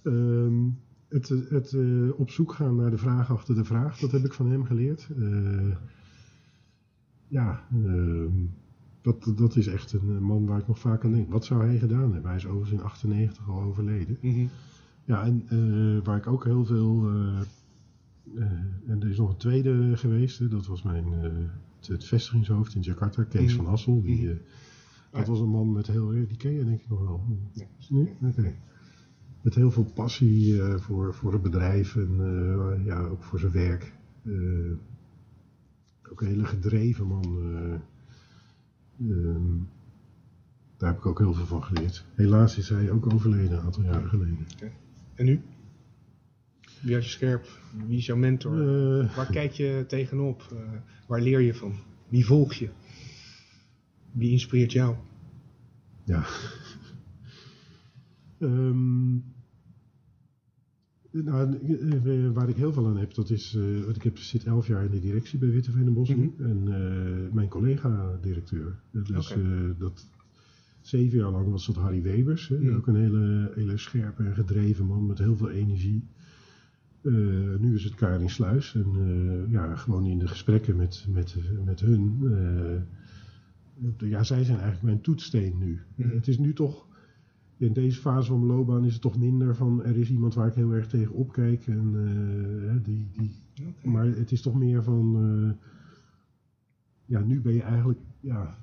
[0.09, 0.69] Ehm,
[1.09, 4.33] het het eh, op zoek gaan naar de vraag achter de vraag, dat heb ik
[4.33, 5.09] van hem geleerd.
[5.19, 5.75] Eh,
[7.29, 8.31] ja, ehm,
[9.01, 11.31] dat, dat is echt een man waar ik nog vaak aan denk.
[11.31, 12.27] Wat zou hij gedaan hebben?
[12.31, 14.19] Hij is overigens in 98 al overleden.
[14.21, 14.47] Mhm.
[15.05, 17.09] Ja, en eh, waar ik ook heel veel.
[18.87, 21.05] en er is nog een tweede geweest, hè, dat was mijn.
[21.79, 23.57] het, het vestigingshoofd in Jakarta, Kees Mhm.
[23.57, 24.03] van Hassel.
[24.03, 24.37] Die, Mhm.
[25.11, 26.09] dat was een man met heel.
[26.09, 27.25] Die ken je denk ik nog wel.
[27.89, 28.09] Nee?
[28.23, 28.55] Oké.
[29.49, 33.53] Met heel veel passie eh, voor, voor het bedrijf en eh, ja, ook voor zijn
[33.53, 33.93] werk.
[34.25, 34.33] Eh,
[36.11, 37.25] ook een hele gedreven man.
[37.43, 37.75] eh.
[39.11, 39.57] Ehm,
[40.77, 42.05] daar heb ik ook heel veel van geleerd.
[42.15, 44.47] Helaas is hij ook overleden een aantal jaren geleden.
[45.15, 45.41] En nu?
[46.83, 47.47] Wie had je scherp?
[47.87, 48.57] Wie is jouw mentor?
[49.17, 50.55] Waar kijk je tegenop?
[51.07, 51.75] Waar leer je van?
[52.09, 52.69] Wie volg je?
[54.13, 54.97] Wie inspireert jou?
[56.05, 56.27] Ja.
[58.39, 59.17] Ehm,
[61.11, 61.59] nou,
[62.05, 63.55] eh, waar ik heel veel aan heb, dat is.
[63.55, 66.09] eh, want ik heb, zit elf jaar in de directie bij Witte en Bos.
[66.15, 66.29] Mhm.
[66.39, 68.75] En eh, mijn collega-directeur.
[68.91, 69.39] Dus eh,
[69.79, 70.09] dat.
[70.81, 72.49] Zeven jaar lang was dat Harry Webers.
[72.49, 72.75] Hè, Mhm.
[72.77, 76.03] Ook een hele, hele scherpe en gedreven man met heel veel energie.
[77.03, 77.13] Eh,
[77.59, 78.75] nu is het Karin Sluis.
[78.75, 78.87] En
[79.47, 81.35] eh, ja, gewoon in de gesprekken met, met,
[81.65, 82.19] met hun.
[82.23, 85.79] eh, ja, zij zijn eigenlijk mijn toetssteen nu.
[85.95, 86.09] Mhm.
[86.09, 86.87] Het is nu toch
[87.59, 90.47] in deze fase van mijn loopbaan is het toch minder van er is iemand waar
[90.49, 91.67] ik heel erg tegen opkijk.
[91.67, 91.93] En,
[92.69, 93.31] eh, die, die.
[93.83, 95.17] Maar het is toch meer van.
[95.17, 95.67] eh,
[97.05, 98.59] ja, nu ben je eigenlijk ja,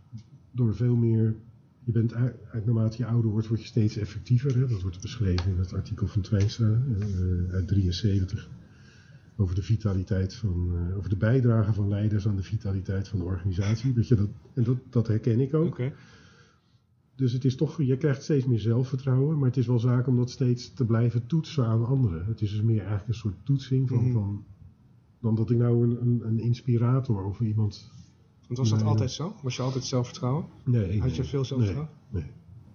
[0.52, 1.36] door veel meer.
[1.84, 4.54] Je bent ei- eigenlijk naarmate je ouder wordt, word je steeds effectiever.
[4.56, 4.68] Hè?
[4.68, 6.68] Dat wordt beschreven in het artikel van Twijnstra
[7.00, 8.50] eh, uit 73.
[9.38, 10.78] Over de vitaliteit van.
[10.98, 13.94] over de bijdrage van leiders aan de vitaliteit van de organisatie.
[13.94, 15.80] Dat je dat, en dat, dat herken ik ook.
[17.16, 20.16] Dus het is toch, je krijgt steeds meer zelfvertrouwen, maar het is wel zaak om
[20.18, 22.26] dat steeds te blijven toetsen aan anderen.
[22.26, 24.14] Het is dus meer eigenlijk een soort toetsing van, Mhm.
[24.14, 24.44] van
[25.20, 27.92] dan dat ik nou een, een, een inspirator of iemand.
[28.48, 29.36] Want was dat altijd zo?
[29.44, 30.46] Was je altijd zelfvertrouwen?
[30.64, 31.94] Nee, Had je nee, veel zelfvertrouwen?
[32.10, 32.24] Nee,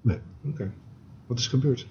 [0.00, 0.18] nee.
[0.44, 0.72] Oké.
[1.26, 1.88] Wat is gebeurd?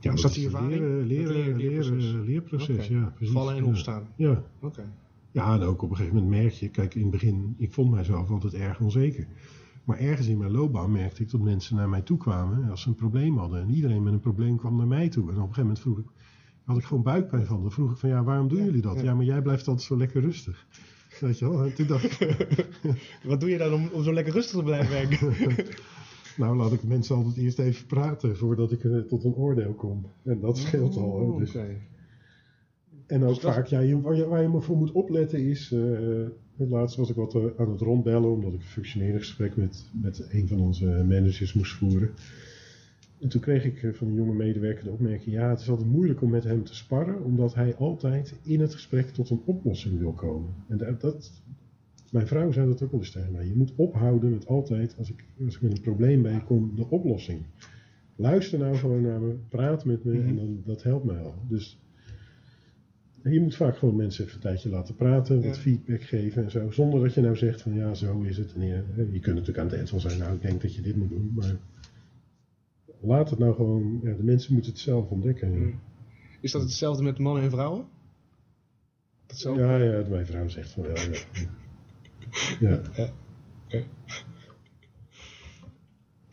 [0.00, 0.70] Ja, is dat die ervaring?
[0.70, 2.12] Leren, leren, leren, leerproces?
[2.26, 2.94] leerproces, Oké.
[2.94, 3.34] ja, precies.
[3.34, 4.08] Vallen en opstaan.
[4.16, 4.42] Ja.
[4.60, 4.92] Oké.
[5.30, 7.90] ja, en ook op een gegeven moment merk je, kijk, in het begin, ik vond
[7.90, 9.26] mijzelf altijd erg onzeker.
[9.84, 12.88] Maar ergens in mijn loopbaan merkte ik dat mensen naar mij toe kwamen als ze
[12.88, 13.60] een probleem hadden.
[13.60, 15.22] En iedereen met een probleem kwam naar mij toe.
[15.22, 16.04] En op een gegeven moment vroeg ik,
[16.64, 17.60] had ik gewoon buikpijn van.
[17.62, 18.96] Dan vroeg ik van, ja, waarom doen Ja, jullie dat?
[18.96, 19.02] ja.
[19.02, 19.14] Ja.
[19.14, 20.66] maar jij blijft altijd zo lekker rustig.
[21.20, 21.64] Weet je wel?
[21.64, 22.68] En toen dacht ik,
[23.24, 25.54] Wat doe je dan om, om zo lekker rustig te blijven werken?
[26.36, 30.06] nou laat ik mensen altijd eerst even praten voordat ik eh, tot een oordeel kom.
[30.24, 31.04] En dat scheelt al.
[31.10, 31.54] Oh, Dus.
[33.06, 35.38] En ook Dus dat- vaak, ja, je, waar, je, waar je maar voor moet opletten
[35.48, 35.72] is...
[35.72, 36.26] eh
[36.60, 38.30] het laatste was ik wat eh, aan het rondbellen...
[38.30, 42.10] omdat ik een functioneringsgesprek met, met een van onze managers moest voeren.
[43.20, 45.34] En toen kreeg ik eh, van een jonge medewerker de opmerking...
[45.34, 47.24] ja, het is altijd moeilijk om met hem te sparren...
[47.24, 50.50] omdat hij altijd in het gesprek tot een oplossing wil komen.
[50.68, 51.42] En dat, dat,
[52.10, 53.46] mijn vrouw zei dat ook wel eens tegen mij.
[53.46, 56.90] Je moet ophouden met altijd, als ik, als ik met een probleem bij kom, de
[56.90, 57.40] oplossing.
[58.16, 60.28] Luister nou gewoon naar me, praat met me Mhm.
[60.28, 61.34] en dan, dat helpt mij al.
[61.48, 61.78] Dus
[63.22, 65.60] je moet vaak gewoon mensen even een tijdje laten praten, wat Ja.
[65.62, 66.70] feedback geven en zo.
[66.70, 68.54] Zonder dat je nou zegt van ja, zo is het.
[68.54, 70.82] En je, je kunt natuurlijk aan het eind wel zijn, nou ik denk dat je
[70.82, 71.32] dit moet doen.
[71.34, 71.56] Maar
[73.00, 75.74] laat het nou gewoon, ja, de mensen moeten het zelf ontdekken.
[76.40, 77.84] Is dat hetzelfde met mannen en vrouwen?
[79.26, 79.62] Hetzelfde?
[79.62, 80.94] Ja, ja, mijn vrouw zegt van wel.
[82.60, 82.80] Ja.
[82.96, 83.10] ja.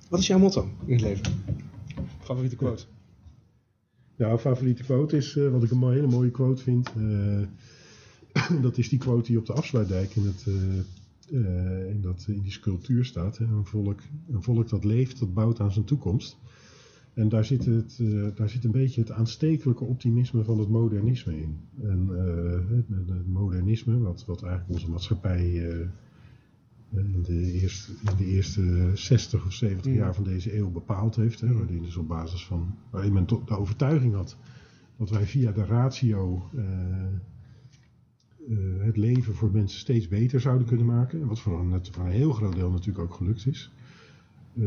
[0.10, 1.34] Wat is jouw motto in het leven?
[2.20, 2.84] Favoriete quote?
[4.18, 6.94] Ja, favoriete quote is, eh, wat ik een hele mooie quote vind.
[6.96, 7.42] eh,
[8.66, 12.52] dat is die quote die op de afsluitdijk in, het, eh, in, dat, in die
[12.52, 13.38] sculptuur staat.
[13.38, 13.46] Hè.
[13.46, 14.02] Een, volk,
[14.32, 16.38] een volk dat leeft, dat bouwt aan zijn toekomst.
[17.14, 18.02] En daar zit, het,
[18.36, 21.60] daar zit een beetje het aanstekelijke optimisme van het modernisme in.
[21.82, 22.08] En
[22.70, 25.72] het, het modernisme, wat, wat eigenlijk onze maatschappij
[26.92, 29.98] in, de eerste, in de eerste 60 of 70 Mm.
[29.98, 31.40] jaar van deze eeuw bepaald heeft.
[31.40, 34.38] Hè, waarin dus op basis van, waarin men de overtuiging had
[34.98, 37.04] dat wij via de ratio eh,
[38.48, 41.28] eh, het leven voor mensen steeds beter zouden kunnen maken.
[41.28, 43.72] Wat voor een, voor een heel groot deel natuurlijk ook gelukt is.
[44.54, 44.64] Eh,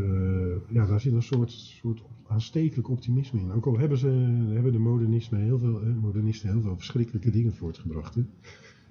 [0.68, 3.52] ja, daar zit een soort, soort aanstekelijk optimisme in.
[3.52, 4.08] Ook al hebben, ze,
[4.52, 8.14] hebben de modernisme heel veel, modernisten heel veel verschrikkelijke dingen voortgebracht.
[8.14, 8.24] Hè.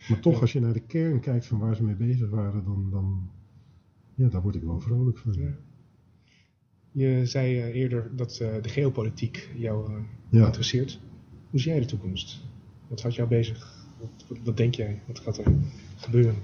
[0.10, 2.88] Maar toch, als je naar de kern kijkt van waar ze mee bezig waren, dan,
[2.92, 3.30] dan
[4.16, 5.34] ja, daar word ik wel vrolijk van.
[5.34, 5.58] Ja.
[6.92, 10.46] Je zei eh, eerder dat eh, de geopolitiek jou eh, Ja.
[10.46, 11.00] interesseert.
[11.50, 12.42] Hoe zie jij de toekomst?
[12.88, 13.88] Wat houdt jou bezig?
[14.00, 15.02] Wat, wat, denk jij?
[15.08, 15.46] Wat gaat er
[15.96, 16.36] gebeuren?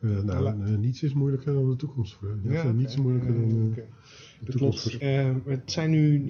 [0.00, 2.14] Eh, nou, niets is moeilijker dan de toekomst.
[2.14, 2.38] voor.
[2.44, 2.72] Ja.
[2.72, 3.86] Niets moeilijker dan Oké.
[4.44, 4.98] De klopt.
[4.98, 6.24] Eh, het zijn nu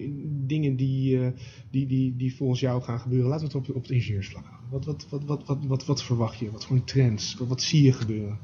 [0.47, 1.27] dingen die, eh,
[1.71, 3.29] die, die, die volgens jou gaan gebeuren.
[3.29, 4.71] Laten we het op, op het ingenieursvlak houden.
[4.71, 6.51] Wat, wat, wat, wat, wat, wat, wat verwacht je?
[6.51, 7.35] Wat voor trends?
[7.35, 8.39] Wat, wat zie je gebeuren?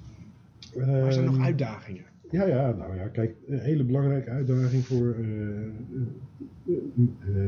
[0.75, 2.05] Waar zijn nog Ehm, uitdagingen?
[2.31, 5.27] Ja, ja, nou ja, kijk, een hele belangrijke uitdaging voor eh,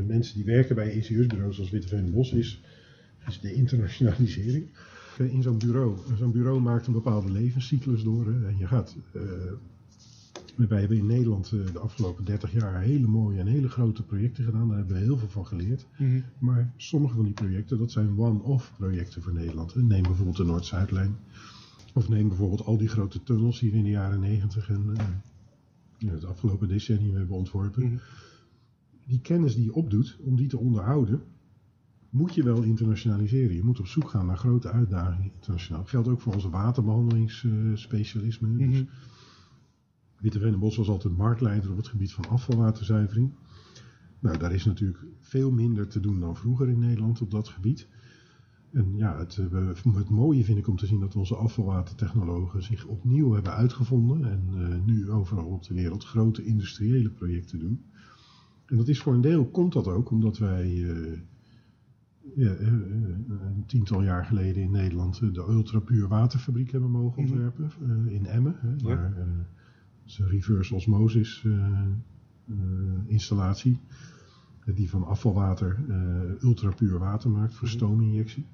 [0.07, 2.63] mensen die werken bij ingenieursbureaus als Witte en Bos is,
[3.27, 4.69] is de internationalisering.
[5.17, 8.25] In zo'n bureau, zo'n bureau maakt een bepaalde levenscyclus door.
[8.25, 9.21] Hè, en je gaat, eh,
[10.55, 14.43] wij hebben in Nederland eh, de afgelopen 30 jaar hele mooie en hele grote projecten
[14.43, 14.67] gedaan.
[14.67, 15.85] Daar hebben we heel veel van geleerd.
[16.39, 19.75] Maar sommige van die projecten, dat zijn one-off projecten voor Nederland.
[19.75, 21.15] Neem bijvoorbeeld de Noord-Zuidlijn.
[21.93, 25.05] Of neem bijvoorbeeld al die grote tunnels die we in de jaren 90 en eh,
[26.11, 27.83] het afgelopen decennium hebben ontworpen.
[27.83, 27.95] Mhm.
[29.07, 31.21] Die kennis die je opdoet, om die te onderhouden,
[32.09, 33.55] moet je wel internationaliseren.
[33.55, 35.81] Je moet op zoek gaan naar grote uitdagingen internationaal.
[35.81, 38.47] Dat geldt ook voor onze waterbehandelingsspecialisme.
[38.47, 38.69] Mhm.
[38.69, 38.83] Dus
[40.21, 43.31] Witte Vennebos was altijd marktleider op het gebied van afvalwaterzuivering.
[44.19, 47.87] Nou, daar is natuurlijk veel minder te doen dan vroeger in Nederland op dat gebied.
[48.71, 52.85] En ja, het, eh, het mooie vind ik om te zien dat onze afvalwatertechnologen zich
[52.85, 54.25] opnieuw hebben uitgevonden.
[54.31, 57.83] En eh, nu overal op de wereld grote industriële projecten doen.
[58.65, 61.19] En dat is voor een deel, komt dat ook omdat wij eh,
[62.35, 67.31] ja, een tiental jaar geleden in Nederland de ultrapuur waterfabriek hebben mogen Mhm.
[67.31, 67.71] ontwerpen.
[68.09, 68.55] in Emmen.
[68.77, 69.13] Ja.
[70.19, 72.53] Eh, ze reverse osmosis eh,
[73.07, 73.79] installatie.
[74.65, 75.79] die van afvalwater
[76.41, 78.45] ultrapuur water maakt voor stoominjectie.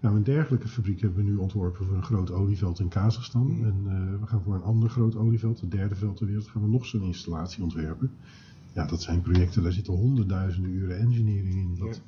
[0.00, 3.46] Nou, een dergelijke fabriek hebben we nu ontworpen voor een groot olieveld in Kazachstan.
[3.46, 3.64] Mhm.
[3.64, 3.84] En
[4.20, 6.86] we gaan voor een ander groot olieveld, het derde veld ter wereld, gaan we nog
[6.86, 8.10] zo'n installatie ontwerpen.
[8.72, 11.76] Ja, dat zijn projecten, daar zitten honderdduizenden uren engineering in.
[11.78, 12.00] Dat,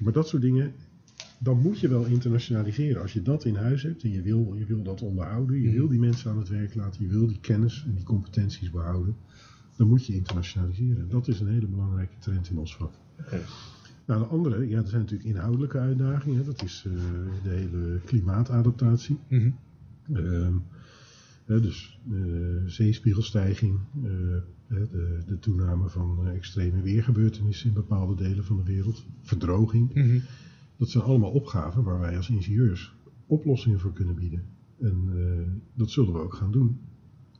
[0.00, 0.74] Maar dat soort dingen,
[1.42, 3.02] dan moet je wel internationaliseren.
[3.02, 5.76] Als je dat in huis hebt en je wil, je wil dat onderhouden, je Mhm.
[5.76, 9.16] wil die mensen aan het werk laten, je wil die kennis en die competenties behouden,
[9.76, 11.08] dan moet je internationaliseren.
[11.08, 12.92] Dat is een hele belangrijke trend in ons vak.
[14.06, 16.44] Nou, de andere, ja, er zijn natuurlijk inhoudelijke uitdagingen.
[16.44, 16.92] Dat is eh,
[17.42, 19.18] de hele klimaatadaptatie.
[19.28, 19.50] Mhm.
[20.12, 20.54] Ehm,
[21.46, 22.16] dus eh,
[22.66, 24.10] zeespiegelstijging, eh,
[24.68, 29.94] de, de toename van extreme weergebeurtenissen in bepaalde delen van de wereld, verdroging.
[29.94, 30.18] Mhm.
[30.80, 32.94] Dat zijn allemaal opgaven waar wij als ingenieurs
[33.26, 34.44] oplossingen voor kunnen bieden.
[34.80, 36.80] En eh, dat zullen we ook gaan doen.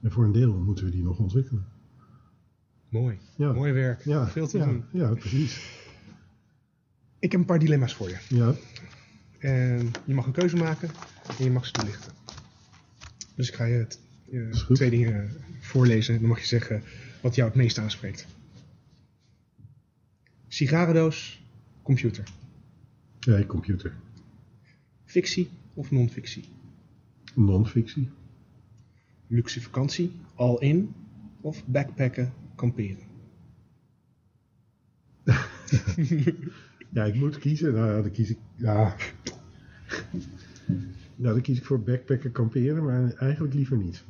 [0.03, 1.65] En voor een deel moeten we die nog ontwikkelen.
[2.89, 3.19] Mooi.
[3.37, 3.53] Ja.
[3.53, 4.05] Mooi werk.
[4.05, 4.85] Ja, Veel te ja, doen.
[4.93, 5.79] Ja, precies.
[7.19, 8.19] Ik heb een paar dilemma's voor je.
[8.29, 8.55] Ja,
[9.39, 10.91] En je mag een keuze maken
[11.39, 12.13] en je mag ze toelichten.
[13.35, 14.01] Dus ik ga je het,
[14.73, 15.31] twee dingen
[15.61, 16.83] voorlezen en dan mag je zeggen
[17.23, 18.27] wat jou het meest aanspreekt.
[20.49, 21.43] Sigarendoos,
[21.83, 22.25] computer.
[23.21, 23.93] Ja computer.
[25.05, 26.45] Fictie of non-fictie?
[27.35, 28.09] Non-fictie.
[29.27, 30.95] Luxe vakantie, all in
[31.41, 33.09] of backpacken, kamperen?
[36.93, 37.75] Ja, ik moet kiezen.
[37.75, 38.39] Nou ja, dan kies ik.
[38.57, 38.97] Ja.
[41.17, 44.05] Nou, dan kies ik voor backpacken kamperen, maar eigenlijk liever niet.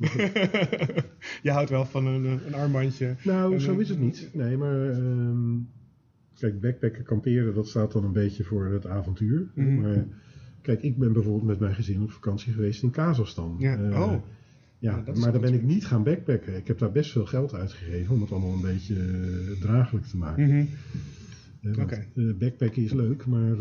[1.43, 3.15] Je houdt wel van een, een armbandje.
[3.23, 4.29] nou, zo is het niet.
[4.33, 4.89] Nee, maar.
[4.89, 5.55] ehm,
[6.41, 9.47] kijk, backpacken kamperen, dat staat dan een beetje voor het avontuur.
[9.53, 9.81] Mhm.
[9.81, 10.05] Maar
[10.61, 13.55] kijk, ik ben bijvoorbeeld met mijn gezin op vakantie geweest in Kazachstan.
[13.59, 14.13] Ja, Eh, oh.
[14.77, 16.55] Ja, maar daar ben ik niet gaan backpacken.
[16.55, 20.17] Ik heb daar best veel geld uitgegeven om het allemaal een beetje eh, draaglijk te
[20.17, 20.49] maken.
[22.15, 23.55] Eh, backpacken is leuk, maar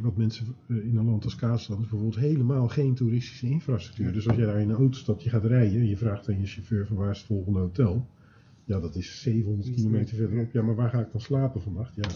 [0.00, 4.12] wat mensen in een land als Kazakhstan is bijvoorbeeld helemaal geen toeristische infrastructuur.
[4.12, 6.46] Dus als jij daar in een auto je gaat rijden, en je vraagt aan je
[6.46, 8.06] chauffeur van waar is het volgende hotel.
[8.66, 10.52] Ja, dat is 700 kilometer verderop.
[10.52, 11.94] Ja, maar waar ga ik dan slapen vannacht?
[11.94, 12.08] Ja,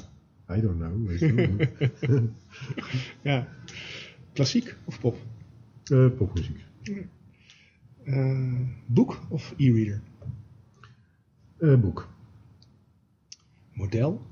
[0.56, 1.06] I don't know.
[1.06, 2.28] Weet je wel.
[3.32, 3.48] Ja.
[4.32, 5.16] Klassiek of pop?
[5.84, 6.64] Eh, popmuziek.
[8.04, 10.02] Eh, boek of e-reader?
[11.58, 12.08] Eh, boek.
[13.72, 14.22] Model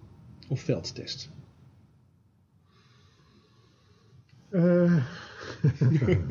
[0.49, 1.31] of veldtest?
[4.51, 5.07] Eh,
[5.79, 6.27] nou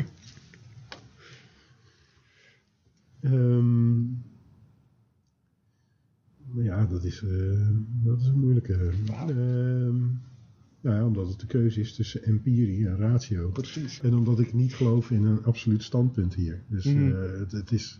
[6.55, 7.29] ja, dat is, eh,
[8.03, 8.91] dat is een moeilijke.
[9.27, 9.97] Ehm,
[10.81, 13.49] nou ja, omdat het de keuze is tussen empirie en ratio.
[13.49, 14.01] Precies.
[14.01, 16.61] En omdat ik niet geloof in een absoluut standpunt hier.
[16.67, 17.11] Dus Mhm.
[17.11, 17.99] eh, het, het is.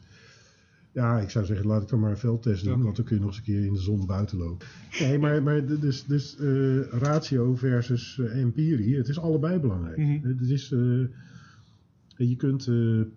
[0.92, 3.22] Ja, ik zou zeggen, laat ik dan maar een veldtest doen, want dan kun je
[3.22, 4.68] nog eens een keer in de zon buiten lopen.
[5.00, 9.98] Nee, maar, maar dus, dus eh, ratio versus empirie, het is allebei belangrijk.
[9.98, 10.28] Mhm.
[10.28, 10.80] Het is, eh,
[12.18, 13.08] je, kunt, eh, eh,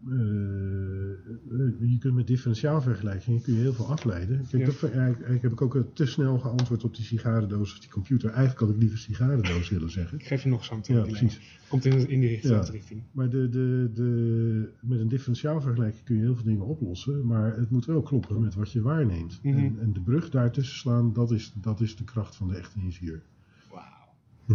[1.90, 4.46] je kunt met differentiaalvergelijkingen kun je heel veel afleiden.
[4.51, 4.68] Kijk, Ja.
[4.70, 7.90] dat, eigenlijk, eigenlijk heb ik ook eh, te snel geantwoord op die sigarendoos of die
[7.90, 8.28] computer.
[8.30, 10.18] Eigenlijk had ik liever sigarendoos willen zeggen.
[10.18, 11.59] Ik geef je nog zo'n Ja, precies.
[11.68, 12.61] Komt in, in die Ja.
[12.61, 13.03] richting.
[13.12, 17.26] Maar de, de, de, met een differentiaalvergelijking kun je heel veel dingen oplossen.
[17.26, 19.38] Maar het moet wel kloppen met wat je waarneemt.
[19.42, 19.59] Mhm.
[19.59, 22.78] en, en de brug daartussen slaan, dat is, dat is de kracht van de echte
[22.80, 23.22] ingenieur.
[23.70, 23.82] Wauw,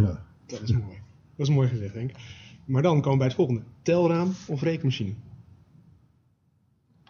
[0.06, 0.26] Ja.
[0.46, 0.98] dat is mooi.
[1.36, 2.18] Dat is mooi gezegd, denk ik.
[2.66, 3.62] Maar dan komen we bij het volgende.
[3.82, 5.14] Telraam of rekenmachine?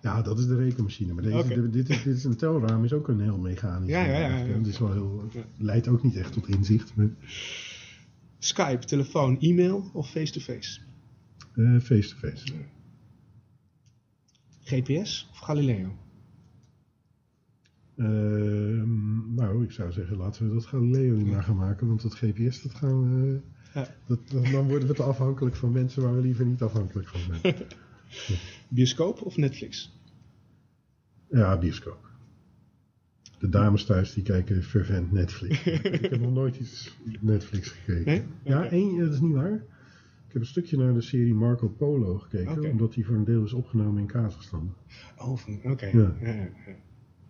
[0.02, 1.14] ja, dat is de rekenmachine.
[1.14, 3.90] Maar deze, dit, is, dit is een telraam, is ook een heel mechanisch.
[3.90, 4.54] Ja, ja, ja, ja.
[4.58, 6.96] Het is wel heel, leidt ook niet echt tot inzicht.
[6.96, 7.10] Maar
[8.40, 10.80] Skype, telefoon, e-mail of face-to-face?
[11.56, 12.54] eh, face-to-face.
[14.64, 15.96] GPS of Galileo?
[17.98, 21.88] Ehm, nou, ik zou zeggen, laten we dat Galileo niet maar gaan maken.
[21.88, 23.42] Want dat GPS, dat gaan we...
[24.06, 24.20] Dat,
[24.52, 27.56] dan worden we te afhankelijk van mensen waar we liever niet afhankelijk van zijn.
[28.68, 29.94] Bioscoop of Netflix?
[31.30, 32.10] Ja, bioscoop.
[33.40, 35.64] De dames thuis die kijken fervent Netflix.
[36.00, 38.06] ik heb nog nooit iets Netflix gekeken.
[38.06, 38.24] Nee?
[38.44, 39.54] Ja, één, dat is niet waar.
[40.28, 43.44] Ik heb een stukje naar de serie Marco Polo gekeken, omdat die voor een deel
[43.44, 44.74] is opgenomen in Kazachstan.
[45.18, 45.86] Oh, oké.
[45.86, 46.16] Ja.
[46.22, 46.32] Ja.
[46.32, 46.50] Ja, ja.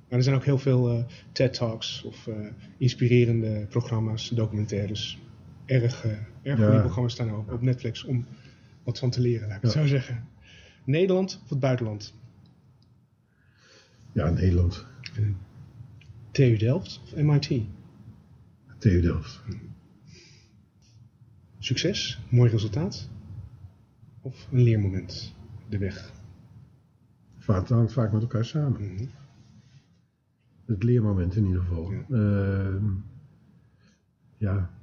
[0.10, 2.36] Maar er zijn ook heel veel eh, TED-talks of eh,
[2.78, 5.20] inspirerende programma's, documentaires.
[5.66, 6.12] Erg, eh,
[6.42, 8.26] erg goede programma's staan ook op Netflix om
[8.84, 10.28] wat van te leren, laat ik het zo zeggen.
[10.84, 12.14] Nederland of het buitenland?
[14.12, 14.86] Ja, Nederland.
[16.32, 17.62] TU Delft of MIT?
[18.78, 19.44] TU Delft.
[21.60, 23.10] Succes, mooi resultaat?
[24.22, 25.36] Of een leermoment,
[25.70, 26.14] de weg?
[27.46, 28.94] Het hangt vaak met elkaar samen.
[28.94, 29.06] Mhm.
[30.66, 31.92] Het leermoment in ieder geval.
[31.92, 32.80] Ja.
[34.38, 34.75] Ja.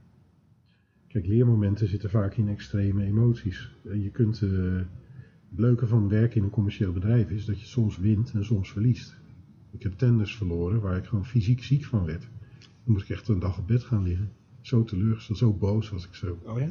[1.12, 3.70] Kijk, leermomenten zitten vaak in extreme emoties.
[3.82, 4.42] Je kunt.
[4.42, 4.50] eh,
[5.50, 8.70] het leuke van werken in een commercieel bedrijf is dat je soms wint en soms
[8.72, 9.16] verliest.
[9.70, 12.20] Ik heb tenders verloren waar ik gewoon fysiek ziek van werd.
[12.60, 14.30] Dan moest ik echt een dag op bed gaan liggen.
[14.60, 16.38] Zo teleurgesteld, zo boos was ik zo.
[16.44, 16.70] Oh ja?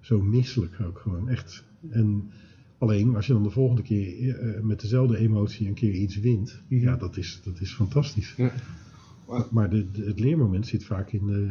[0.00, 1.64] Zo misselijk ook gewoon, echt.
[1.90, 2.30] En
[2.78, 6.62] alleen als je dan de volgende keer eh, met dezelfde emotie een keer iets wint,
[6.68, 6.80] Mhm.
[6.80, 8.34] ja, dat is, dat is fantastisch.
[8.36, 8.52] Ja.
[9.50, 11.48] Maar de, de- het leermoment zit vaak in de,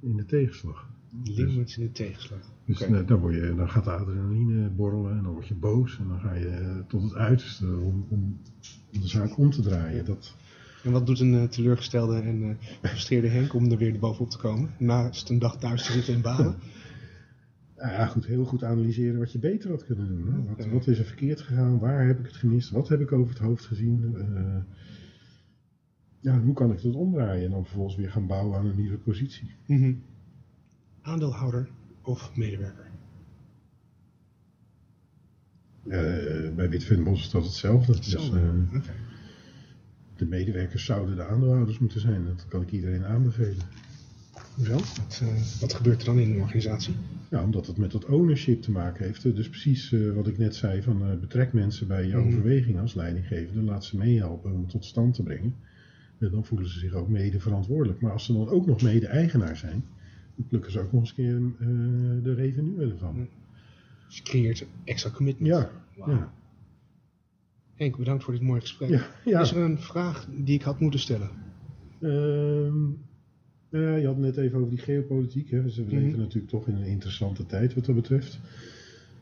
[0.00, 0.88] in de tegenslag.
[1.24, 2.52] Limits in de tegenslag.
[2.64, 2.90] Dus Oké.
[2.90, 6.08] nou, dan, word je, dan gaat de adrenaline borrelen en dan word je boos en
[6.08, 8.40] dan ga je eh, tot het uiterste om, om,
[8.90, 10.04] de zaak om te draaien.
[10.04, 10.34] Dat,
[10.82, 14.38] En wat doet een eh, teleurgestelde en eh gefrustreerde Henk om er weer bovenop te
[14.38, 14.70] komen?
[14.78, 16.56] Naast een dag thuis te zitten en balen?
[17.76, 20.26] nou ja, goed, heel goed analyseren wat je beter had kunnen doen.
[20.26, 20.54] Hè?
[20.54, 21.78] Wat, wat is er verkeerd gegaan?
[21.78, 22.70] Waar heb ik het gemist?
[22.70, 24.14] Wat heb ik over het hoofd gezien?
[24.16, 24.62] Eh,
[26.20, 27.44] ja, hoe kan ik dat omdraaien?
[27.44, 29.50] En dan vervolgens weer gaan bouwen aan een nieuwe positie.
[29.66, 29.92] Mhm.
[31.02, 31.68] Aandeelhouder
[32.02, 32.90] of medewerker?
[35.88, 37.92] Eh, bij Witvenbos is dat hetzelfde.
[37.92, 38.48] Dus, eh,
[40.16, 42.24] de medewerkers zouden de aandeelhouders moeten zijn.
[42.24, 43.64] Dat kan ik iedereen aanbevelen.
[44.54, 44.72] Hoezo?
[44.74, 46.94] Wat, eh, wat gebeurt er dan in een organisatie?
[47.30, 49.22] Ja, omdat het met dat ownership te maken heeft.
[49.22, 52.26] Dus precies wat ik net zei, van betrek mensen bij je Mhm.
[52.26, 53.62] overweging als leidinggevende.
[53.62, 55.54] Laat ze meehelpen om het tot stand te brengen.
[56.18, 58.00] En dan voelen ze zich ook mede verantwoordelijk.
[58.00, 59.84] Maar als ze dan ook nog mede-eigenaar zijn,
[60.36, 61.66] dan plukken ze ook nog eens keer eh,
[62.22, 63.28] de revenue ervan.
[64.06, 65.48] Dus je creëert extra commitment.
[65.52, 65.70] Ja,
[66.06, 66.32] ja,
[67.74, 68.88] Henk, bedankt voor dit mooie gesprek.
[68.88, 69.06] ja.
[69.24, 69.40] ja.
[69.40, 71.30] Is er een vraag die ik had moeten stellen?
[72.00, 72.84] Ehm,
[73.68, 75.50] ja, je had het net even over die geopolitiek.
[75.50, 75.62] Hè.
[75.62, 75.94] Dus we Mhm.
[75.94, 78.40] leven natuurlijk toch in een interessante tijd wat dat betreft.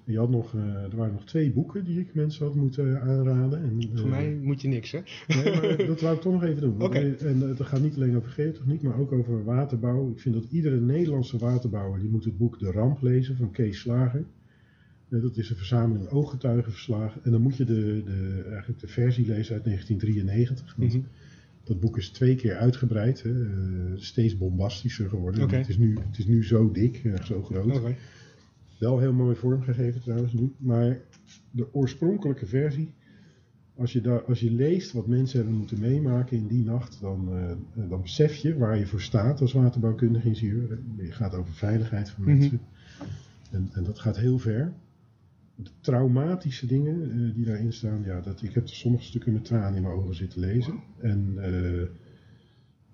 [0.04, 3.62] Je had nog, eh, er waren nog twee boeken die ik mensen had moeten aanraden.
[3.62, 4.98] En, Voor eh, mij moet je niks, hè?
[5.28, 6.92] Nee, maar dat wou ik toch nog even doen.
[6.92, 10.10] Eh, En het gaat niet alleen over geotechniek, maar ook over waterbouw.
[10.10, 13.80] Ik vind dat iedere Nederlandse waterbouwer die moet het boek De Ramp lezen van Kees
[13.80, 14.24] Slager.
[15.08, 17.24] Eh, Dat is een verzameling ooggetuigenverslagen.
[17.24, 20.74] En dan moet je de, de, eigenlijk de versie lezen uit 1993.
[20.76, 21.02] Want Mhm.
[21.64, 23.22] Dat boek is twee keer uitgebreid.
[23.22, 23.30] Hè.
[23.44, 23.50] eh,
[23.96, 25.50] steeds bombastischer geworden.
[25.50, 27.76] Het, is nu, het is nu zo dik, eh, zo groot.
[27.76, 27.96] Oké.
[28.80, 30.52] Wel heel mooi vormgegeven trouwens nu.
[30.58, 30.98] Maar
[31.50, 32.92] de oorspronkelijke versie,
[33.76, 37.28] als je, daar, als je leest wat mensen hebben moeten meemaken in die nacht, dan,
[37.36, 40.78] eh, dan besef je waar je voor staat als waterbouwkundige ingenieur.
[40.96, 42.38] Je gaat over veiligheid van Mhm.
[42.38, 42.60] mensen.
[43.50, 44.72] En, en dat gaat heel ver.
[45.54, 49.76] De traumatische dingen eh, die daarin staan, ja, dat, ik heb sommige stukken met tranen
[49.76, 50.74] in mijn ogen zitten lezen.
[51.00, 51.82] En, eh,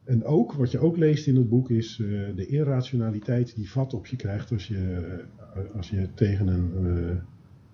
[0.07, 3.95] en ook, wat je ook leest in het boek, is eh, de irrationaliteit die vat
[3.95, 5.19] op je krijgt als je,
[5.55, 7.17] eh, als je tegen, een, eh,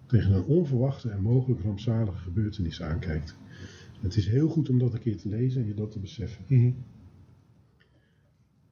[0.06, 3.36] tegen een onverwachte en mogelijk rampzalige gebeurtenis aankijkt.
[4.00, 6.44] Het is heel goed om dat een keer te lezen en je dat te beseffen.
[6.48, 6.70] Mhm.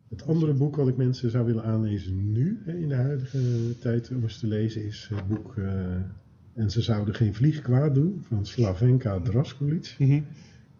[0.09, 3.39] Het andere boek wat ik mensen zou willen aanlezen nu, hè, in de huidige
[3.79, 5.55] tijd, om eens te lezen, is het boek
[6.55, 9.97] En ze zouden geen vlieg kwaad doen, van Slavenka Draskolic.
[9.99, 10.21] Mhm.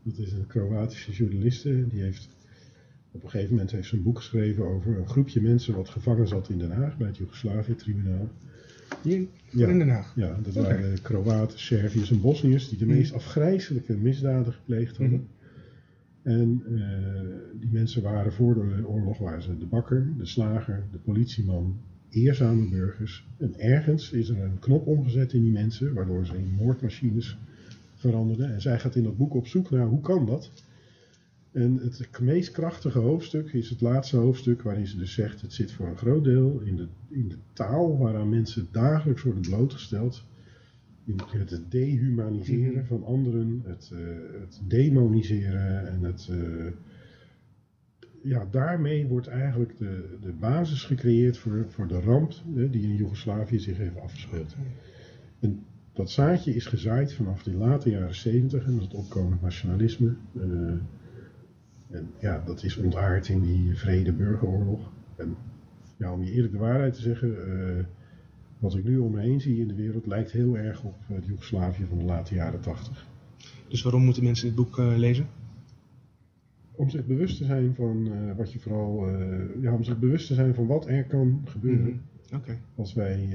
[0.03, 1.87] Dat is een Kroatische journaliste.
[1.89, 2.29] Die heeft
[3.13, 6.29] op een gegeven moment heeft ze een boek geschreven over een groepje mensen wat gevangen
[6.29, 8.29] zat in Den Haag bij het Joegoslavië-tribunaal.
[9.03, 9.69] Hier, Ja.
[9.69, 10.13] in Den Haag.
[10.17, 12.95] Ja, dat waren Kroaten, Serviërs en Bosniërs die de Mhm.
[12.97, 15.27] meest afgrijzelijke misdaden gepleegd hadden.
[16.23, 20.99] En eh, die mensen waren voor de oorlog waren ze de bakker, de slager, de
[20.99, 21.77] politieman,
[22.11, 23.27] eerzame burgers.
[23.39, 27.37] En ergens is er een knop omgezet in die mensen, waardoor ze in moordmachines
[27.95, 28.53] veranderden.
[28.53, 30.51] En zij gaat in dat boek op zoek naar hoe kan dat?
[31.53, 35.73] En het meest krachtige hoofdstuk is het laatste hoofdstuk, waarin ze dus zegt: het zit
[35.73, 40.25] voor een groot deel in de, in de taal waaraan mensen dagelijks worden blootgesteld.
[41.05, 42.85] In het dehumaniseren Mhm.
[42.85, 43.99] van anderen, het, eh,
[44.41, 46.29] het demoniseren en het.
[46.31, 46.67] eh,
[48.23, 52.33] ja, daarmee wordt eigenlijk de, de basis gecreëerd voor, voor de ramp
[52.71, 54.57] die in Joegoslavië zich heeft afgespeeld.
[55.41, 60.15] En dat zaadje is gezaaid vanaf de late jaren 70 en het opkomend nationalisme.
[60.41, 60.73] eh,
[61.91, 64.93] en ja, dat is ontaard in die vrede burgeroorlog.
[65.17, 65.37] En
[65.97, 67.85] ja, om je eerlijk de waarheid te zeggen, eh,
[68.59, 71.27] wat ik nu om me heen zie in de wereld lijkt heel erg op het
[71.27, 73.07] Joegoslavië van de late jaren 80.
[73.69, 75.27] Dus waarom moeten mensen dit boek eh, lezen?
[76.73, 80.27] Om zich bewust te zijn van eh, wat je vooral, eh, ja, om zich bewust
[80.27, 82.55] te zijn van wat er kan gebeuren Mhm.
[82.75, 83.29] Als wij,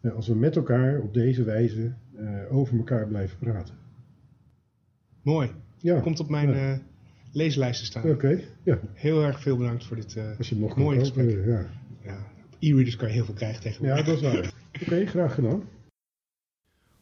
[0.00, 3.74] eh, als we met elkaar op deze wijze eh, over elkaar blijven praten.
[5.22, 5.50] Mooi.
[5.80, 6.72] Ja, Komt op mijn Ja.
[6.72, 6.78] eh,
[7.32, 8.10] leeslijst te staan.
[8.10, 8.40] oké.
[8.62, 11.44] Ja, Heel erg veel bedankt voor dit eh, als je kan mooie gesprek.
[11.46, 11.70] ja.
[12.02, 12.16] Ja,
[12.46, 14.06] op e-readers kan je heel veel krijgen ja, tegenwoordig.
[14.06, 14.52] dat is waar.
[14.82, 15.62] Oké, graag gedaan.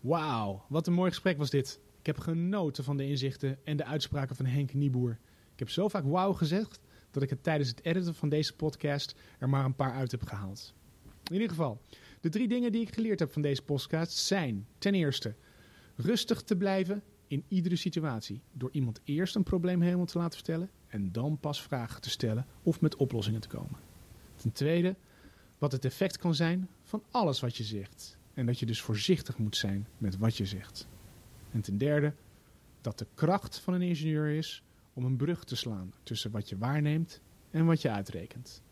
[0.01, 1.81] Wauw, wat een mooi gesprek was dit.
[2.01, 5.19] Ik heb genoten van de inzichten en de uitspraken van Henk Nieboer.
[5.53, 9.15] Ik heb zo vaak wauw gezegd dat ik het tijdens het editen van deze podcast
[9.39, 10.75] er maar een paar uit heb gehaald.
[11.25, 11.81] In ieder geval,
[12.21, 15.35] de drie dingen die ik geleerd heb van deze podcast zijn: ten eerste,
[15.97, 18.41] rustig te blijven in iedere situatie.
[18.53, 22.47] Door iemand eerst een probleem helemaal te laten vertellen en dan pas vragen te stellen
[22.63, 23.79] of met oplossingen te komen.
[24.35, 24.97] Ten tweede,
[25.59, 28.19] wat het effect kan zijn van alles wat je zegt.
[28.35, 30.89] En dat je dus voorzichtig moet zijn met wat je zegt.
[31.53, 32.15] En ten derde,
[32.81, 34.63] dat de kracht van een ingenieur is
[34.93, 37.21] om een brug te slaan tussen wat je waarneemt
[37.51, 38.63] en wat je uitrekent.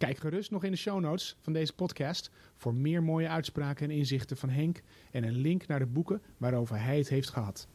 [0.00, 3.96] Kijk gerust nog in de show notes van deze podcast voor meer mooie uitspraken en
[3.96, 7.68] inzichten van Henk en een link naar de boeken waarover hij het heeft gehad.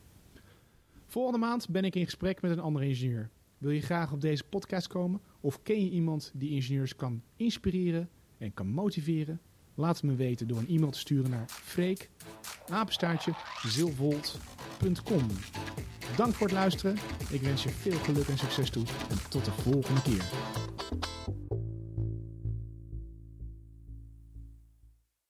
[1.06, 3.30] Volgende maand ben ik in gesprek met een andere ingenieur.
[3.58, 8.10] Wil je graag op deze podcast komen of ken je iemand die ingenieurs kan inspireren
[8.38, 9.42] en kan motiveren?
[9.76, 12.10] Laat het me weten door een e-mail te sturen naar freek.
[16.16, 16.98] Dank voor het luisteren.
[17.30, 20.26] Ik wens je veel geluk en succes toe en tot de volgende keer.